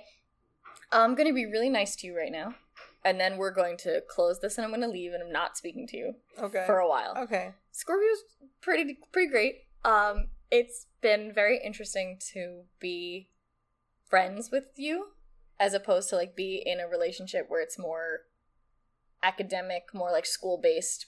I'm 0.92 1.16
going 1.16 1.28
to 1.28 1.34
be 1.34 1.46
really 1.46 1.70
nice 1.70 1.96
to 1.98 2.08
you 2.08 2.18
right 2.18 2.32
now. 2.32 2.56
And 3.04 3.20
then 3.20 3.38
we're 3.38 3.54
going 3.54 3.76
to 3.80 4.02
close 4.10 4.40
this 4.40 4.58
and 4.58 4.64
I'm 4.66 4.72
going 4.72 4.82
to 4.82 4.88
leave 4.88 5.12
and 5.14 5.22
I'm 5.22 5.32
not 5.32 5.58
speaking 5.58 5.86
to 5.88 5.98
you 5.98 6.14
Okay. 6.42 6.64
for 6.66 6.78
a 6.80 6.88
while. 6.88 7.14
okay. 7.18 7.52
Scorpio's 7.72 8.20
pretty 8.62 8.98
pretty 9.12 9.30
great. 9.30 9.56
Um 9.86 10.30
it's 10.50 10.88
been 11.02 11.32
very 11.34 11.60
interesting 11.64 12.18
to 12.32 12.64
be 12.80 13.30
friends 14.10 14.50
with 14.52 14.68
you 14.78 15.08
as 15.60 15.74
opposed 15.74 16.10
to 16.10 16.16
like 16.16 16.36
be 16.36 16.64
in 16.66 16.80
a 16.80 16.88
relationship 16.88 17.46
where 17.50 17.62
it's 17.62 17.78
more 17.78 18.22
academic, 19.22 19.84
more 19.94 20.12
like 20.12 20.26
school 20.26 20.58
based. 20.62 21.06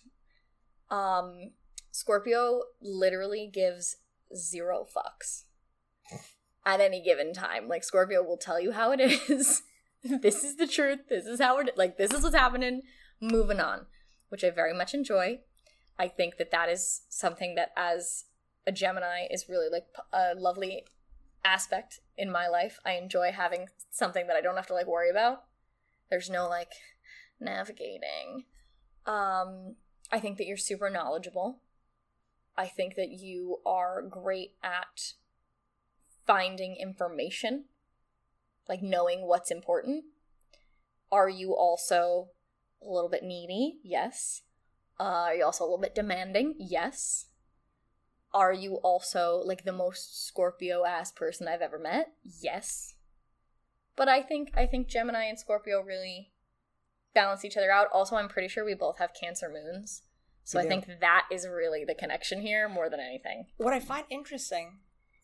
Um 0.92 1.52
Scorpio 1.92 2.62
literally 2.82 3.50
gives 3.52 3.98
zero 4.36 4.86
fucks 4.86 5.44
at 6.66 6.80
any 6.80 7.02
given 7.02 7.34
time. 7.34 7.68
Like 7.68 7.84
Scorpio 7.84 8.24
will 8.24 8.38
tell 8.38 8.60
you 8.60 8.72
how 8.72 8.92
it 8.92 9.00
is. 9.00 9.64
this 10.04 10.44
is 10.44 10.58
the 10.58 10.68
truth. 10.68 11.00
This 11.10 11.26
is 11.26 11.40
how 11.40 11.60
it 11.60 11.78
like 11.78 11.98
this 11.98 12.14
is 12.14 12.24
what's 12.24 12.36
happening. 12.36 12.84
Moving 13.22 13.60
on, 13.60 13.88
which 14.30 14.44
I 14.44 14.50
very 14.50 14.74
much 14.74 14.94
enjoy. 14.94 15.40
I 15.98 16.08
think 16.08 16.38
that 16.38 16.52
that 16.52 16.70
is 16.70 17.02
something 17.10 17.56
that 17.56 17.72
as 17.76 18.26
a 18.66 18.72
Gemini 18.72 19.26
is 19.30 19.50
really 19.50 19.68
like 19.70 19.88
a 20.14 20.34
lovely 20.36 20.86
aspect 21.44 22.00
in 22.18 22.32
my 22.32 22.48
life. 22.48 22.80
I 22.86 22.94
enjoy 22.94 23.32
having 23.32 23.68
something 23.92 24.28
that 24.28 24.36
I 24.36 24.42
don't 24.42 24.56
have 24.56 24.68
to 24.68 24.74
like 24.74 24.88
worry 24.88 25.10
about. 25.10 25.44
There's 26.10 26.30
no 26.30 26.48
like 26.48 26.72
navigating. 27.40 28.46
Um 29.06 29.76
I 30.12 30.20
think 30.20 30.38
that 30.38 30.48
you're 30.48 30.58
super 30.58 30.90
knowledgeable. 30.90 31.60
I 32.60 32.68
think 32.68 32.96
that 32.96 33.12
you 33.12 33.62
are 33.66 34.02
great 34.02 34.52
at 34.62 35.14
finding 36.28 36.76
information, 36.76 37.68
like 38.68 38.82
knowing 38.82 39.26
what's 39.26 39.50
important. 39.50 40.04
Are 41.10 41.30
you 41.30 41.56
also 41.56 42.32
a 42.86 42.92
little 42.92 43.10
bit 43.10 43.24
needy? 43.24 43.80
Yes. 43.82 44.42
Uh, 45.00 45.04
are 45.04 45.36
you 45.36 45.46
also 45.46 45.64
a 45.64 45.68
little 45.68 45.80
bit 45.80 45.96
demanding? 45.96 46.56
Yes. 46.60 47.28
Are 48.34 48.52
you 48.52 48.76
also 48.84 49.42
like 49.46 49.64
the 49.64 49.72
most 49.72 50.28
Scorpio 50.28 50.84
ass 50.84 51.14
person 51.14 51.48
I've 51.48 51.62
ever 51.62 51.80
met? 51.80 52.12
Yes. 52.42 52.96
But 53.96 54.10
I 54.10 54.22
think 54.22 54.52
I 54.54 54.66
think 54.66 54.90
Gemini 54.90 55.24
and 55.24 55.40
Scorpio 55.40 55.80
really 55.82 56.34
balance 57.14 57.46
each 57.46 57.56
other 57.56 57.72
out. 57.72 57.88
Also, 57.94 58.18
I'm 58.18 58.28
pretty 58.28 58.50
sure 58.50 58.66
we 58.66 58.74
both 58.74 58.98
have 58.98 59.14
Cancer 59.14 59.50
moons. 59.50 60.02
So 60.50 60.60
I 60.60 60.66
think 60.68 60.88
that 61.00 61.28
is 61.32 61.48
really 61.48 61.86
the 61.86 61.94
connection 61.94 62.42
here 62.42 62.68
more 62.68 62.90
than 62.90 63.00
anything. 63.00 63.46
What 63.58 63.72
I 63.72 63.80
find 63.80 64.06
interesting, 64.10 64.80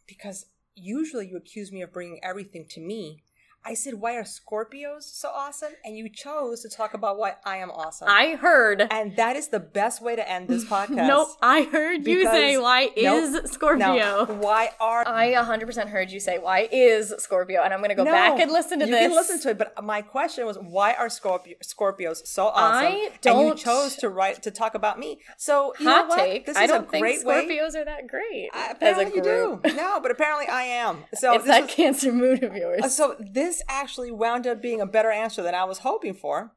because 0.06 0.46
usually 0.76 1.28
you 1.28 1.36
accuse 1.36 1.72
me 1.72 1.82
of 1.82 1.92
bringing 1.92 2.20
everything 2.24 2.68
to 2.70 2.80
me. 2.80 3.24
I 3.67 3.73
said, 3.73 3.95
why 3.95 4.15
are 4.15 4.23
Scorpios 4.23 5.01
so 5.04 5.30
awesome? 5.30 5.71
And 5.84 5.97
you 5.97 6.08
chose 6.08 6.62
to 6.62 6.69
talk 6.69 6.93
about 6.93 7.17
why 7.17 7.34
I 7.43 7.58
am 7.58 7.71
awesome. 7.71 8.08
I 8.10 8.36
heard 8.36 8.86
and 8.91 9.15
that 9.15 9.36
is 9.36 9.47
the 9.47 9.60
best 9.60 10.01
way 10.04 10.15
to 10.15 10.30
end 10.30 10.47
this 10.47 10.63
podcast. 10.75 11.08
Nope, 11.08 11.30
I 11.41 11.63
heard 11.63 12.06
you 12.06 12.23
say 12.25 12.58
why 12.58 12.91
is 12.95 13.51
Scorpio. 13.51 13.95
Now, 13.95 14.25
why 14.25 14.69
are 14.80 15.04
I 15.08 15.34
100% 15.34 15.88
heard 15.89 16.12
you 16.12 16.19
say 16.19 16.38
why 16.38 16.69
is 16.71 17.12
Scorpio, 17.17 17.63
and 17.63 17.73
I'm 17.73 17.80
going 17.80 17.89
to 17.89 17.95
go 17.95 18.04
No, 18.04 18.12
back 18.12 18.39
and 18.39 18.51
listen 18.51 18.80
to 18.80 18.86
you 18.86 18.91
this. 18.91 19.01
can 19.08 19.12
listen 19.15 19.39
to 19.41 19.49
it, 19.49 19.58
but 19.58 19.84
my 19.84 20.01
question 20.04 20.45
was, 20.45 20.58
why 20.60 20.93
are 20.93 21.10
Scorpio, 21.10 21.56
Scorpios 21.63 22.25
so 22.28 22.47
awesome? 22.47 22.86
I 22.93 23.10
And 23.25 23.39
you 23.47 23.56
chose 23.56 23.95
to 23.97 24.10
write 24.10 24.43
to 24.43 24.51
talk 24.51 24.75
about 24.75 24.99
me. 24.99 25.19
So 25.38 25.73
you 25.80 25.86
know 25.86 26.06
what? 26.06 26.19
take. 26.19 26.45
This 26.45 26.56
I 26.58 26.65
is 26.65 26.69
don't 26.69 26.88
a 26.88 26.91
think 26.91 27.01
great 27.01 27.25
way. 27.25 27.47
Scorpios 27.47 27.75
are 27.75 27.86
that 27.86 28.08
great 28.08 28.49
as 28.54 28.67
a 28.69 28.71
apparently 28.75 29.15
you 29.15 29.23
do. 29.23 29.60
No, 29.75 29.99
but 30.01 30.12
apparently 30.12 30.47
I 30.47 30.63
am. 30.63 31.04
So 31.15 31.34
it's 31.34 31.45
this 31.45 31.51
that 31.56 31.62
was- 31.63 31.73
Cancer 31.73 32.12
moon 32.13 32.43
of 32.43 32.56
yours. 32.56 32.93
so 32.95 33.15
this 33.19 33.55
actually 33.68 34.12
wound 34.12 34.48
up 34.48 34.62
being 34.62 34.82
a 34.82 34.86
better 34.86 35.12
answer 35.12 35.41
than 35.41 35.56
I 35.56 35.63
was 35.63 35.80
hoping 35.80 36.13
for. 36.13 36.54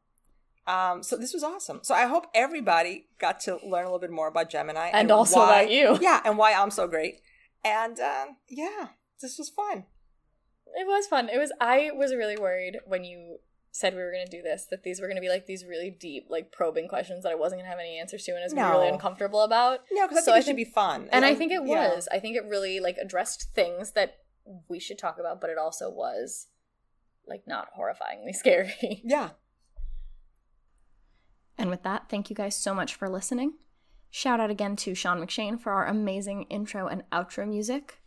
Um, 0.67 1.03
so 1.03 1.17
this 1.17 1.33
was 1.33 1.43
awesome. 1.43 1.81
So 1.83 1.95
I 1.95 2.07
hope 2.07 2.27
everybody 2.35 3.07
got 3.19 3.41
to 3.41 3.59
learn 3.65 3.85
a 3.85 3.89
little 3.89 3.99
bit 3.99 4.11
more 4.11 4.29
about 4.29 4.51
Gemini 4.51 4.91
And 4.93 5.11
also 5.11 5.39
why, 5.39 5.63
about 5.63 5.71
you. 5.71 5.99
Yeah, 6.03 6.21
and 6.25 6.37
why 6.37 6.53
I'm 6.53 6.71
so 6.71 6.87
great. 6.87 7.21
And 7.65 7.99
uh, 7.99 8.27
yeah, 8.49 8.89
this 9.21 9.39
was 9.39 9.49
fun. 9.49 9.85
It 10.77 10.87
was 10.87 11.07
fun. 11.07 11.31
It 11.31 11.39
was. 11.39 11.51
I 11.61 11.91
was 11.95 12.15
really 12.15 12.37
worried 12.37 12.79
when 12.87 13.03
you 13.03 13.39
said 13.73 13.95
we 13.95 14.03
were 14.03 14.13
going 14.13 14.27
to 14.27 14.37
do 14.37 14.43
this 14.43 14.67
that 14.71 14.83
these 14.83 15.01
were 15.01 15.07
going 15.07 15.17
to 15.17 15.23
be 15.23 15.29
like 15.29 15.47
these 15.47 15.65
really 15.65 15.91
deep, 15.91 16.27
like 16.29 16.53
probing 16.53 16.89
questions 16.89 17.23
that 17.23 17.33
I 17.33 17.35
wasn't 17.35 17.61
going 17.61 17.67
to 17.67 17.71
have 17.71 17.81
any 17.81 17.99
answers 17.99 18.25
to, 18.25 18.33
and 18.33 18.41
I 18.41 18.45
was 18.45 18.53
gonna 18.53 18.71
really 18.71 18.89
uncomfortable 18.89 19.43
about. 19.43 19.81
No, 19.91 20.07
because 20.07 20.19
I 20.19 20.21
So 20.21 20.33
think 20.33 20.45
it 20.45 20.47
should 20.47 20.57
be 20.57 20.65
fun. 20.65 21.09
And 21.11 21.25
I 21.25 21.35
think 21.35 21.53
it 21.53 21.63
yeah. 21.65 21.95
was. 21.95 22.09
I 22.13 22.19
think 22.19 22.37
it 22.37 22.45
really 22.45 22.81
like 22.81 22.97
addressed 22.99 23.55
things 23.55 23.93
that 23.93 24.19
we 24.69 24.79
should 24.79 24.99
talk 24.99 25.19
about, 25.19 25.41
but 25.41 25.51
it 25.51 25.59
also 25.59 25.91
was 25.91 26.47
like 27.29 27.47
not 27.47 27.69
horrifyingly 27.79 28.33
scary. 28.35 29.03
Yeah. 29.05 29.31
And 31.57 31.71
with 31.71 31.83
that, 31.83 32.09
thank 32.09 32.31
you 32.31 32.37
guys 32.37 32.57
so 32.57 32.75
much 32.75 32.95
for 32.95 33.09
listening. 33.09 33.55
Shout 34.11 34.41
out 34.41 34.51
again 34.51 34.77
to 34.77 34.95
Sean 34.95 35.19
McShane 35.19 35.61
for 35.61 35.73
our 35.73 35.87
amazing 35.87 36.45
intro 36.45 36.87
and 36.87 37.03
outro 37.11 37.47
music. 37.47 37.99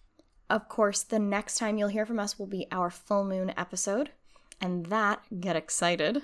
Of 0.49 0.67
course, 0.67 1.03
the 1.03 1.19
next 1.19 1.57
time 1.57 1.77
you'll 1.77 1.89
hear 1.89 2.05
from 2.05 2.19
us 2.19 2.39
will 2.39 2.47
be 2.47 2.67
our 2.71 2.89
full 2.89 3.23
moon 3.23 3.53
episode, 3.55 4.09
and 4.59 4.87
that, 4.87 5.21
get 5.39 5.55
excited, 5.55 6.23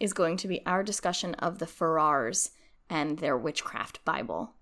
is 0.00 0.12
going 0.12 0.36
to 0.38 0.48
be 0.48 0.64
our 0.66 0.82
discussion 0.82 1.34
of 1.34 1.58
the 1.58 1.66
Farrars 1.66 2.50
and 2.90 3.18
their 3.18 3.38
witchcraft 3.38 4.04
Bible. 4.04 4.54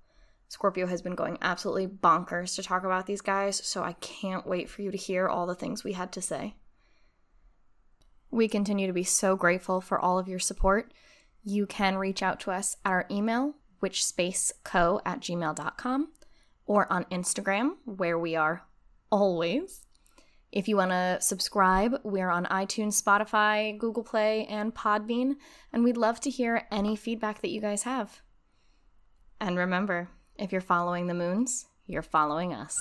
Scorpio 0.48 0.86
has 0.86 1.00
been 1.00 1.14
going 1.14 1.38
absolutely 1.40 1.86
bonkers 1.86 2.54
to 2.56 2.62
talk 2.62 2.84
about 2.84 3.06
these 3.06 3.22
guys, 3.22 3.56
so 3.66 3.82
I 3.82 3.94
can't 3.94 4.46
wait 4.46 4.68
for 4.68 4.82
you 4.82 4.90
to 4.90 4.98
hear 4.98 5.26
all 5.26 5.46
the 5.46 5.54
things 5.54 5.82
we 5.82 5.94
had 5.94 6.12
to 6.12 6.20
say. 6.20 6.56
We 8.32 8.48
continue 8.48 8.86
to 8.86 8.94
be 8.94 9.04
so 9.04 9.36
grateful 9.36 9.82
for 9.82 10.00
all 10.00 10.18
of 10.18 10.26
your 10.26 10.38
support. 10.38 10.92
You 11.44 11.66
can 11.66 11.98
reach 11.98 12.22
out 12.22 12.40
to 12.40 12.50
us 12.50 12.76
at 12.82 12.90
our 12.90 13.06
email, 13.10 13.54
witchspaceco 13.82 15.02
at 15.04 15.20
gmail.com, 15.20 16.08
or 16.64 16.90
on 16.90 17.04
Instagram, 17.04 17.72
where 17.84 18.18
we 18.18 18.34
are 18.34 18.64
always. 19.10 19.82
If 20.50 20.66
you 20.66 20.76
want 20.76 20.92
to 20.92 21.18
subscribe, 21.20 22.00
we're 22.04 22.30
on 22.30 22.46
iTunes, 22.46 23.00
Spotify, 23.00 23.76
Google 23.78 24.02
Play, 24.02 24.46
and 24.46 24.74
Podbean, 24.74 25.36
and 25.70 25.84
we'd 25.84 25.98
love 25.98 26.18
to 26.20 26.30
hear 26.30 26.66
any 26.70 26.96
feedback 26.96 27.42
that 27.42 27.50
you 27.50 27.60
guys 27.60 27.82
have. 27.82 28.22
And 29.40 29.58
remember, 29.58 30.08
if 30.38 30.52
you're 30.52 30.62
following 30.62 31.06
the 31.06 31.14
moons, 31.14 31.66
you're 31.86 32.00
following 32.00 32.54
us. 32.54 32.76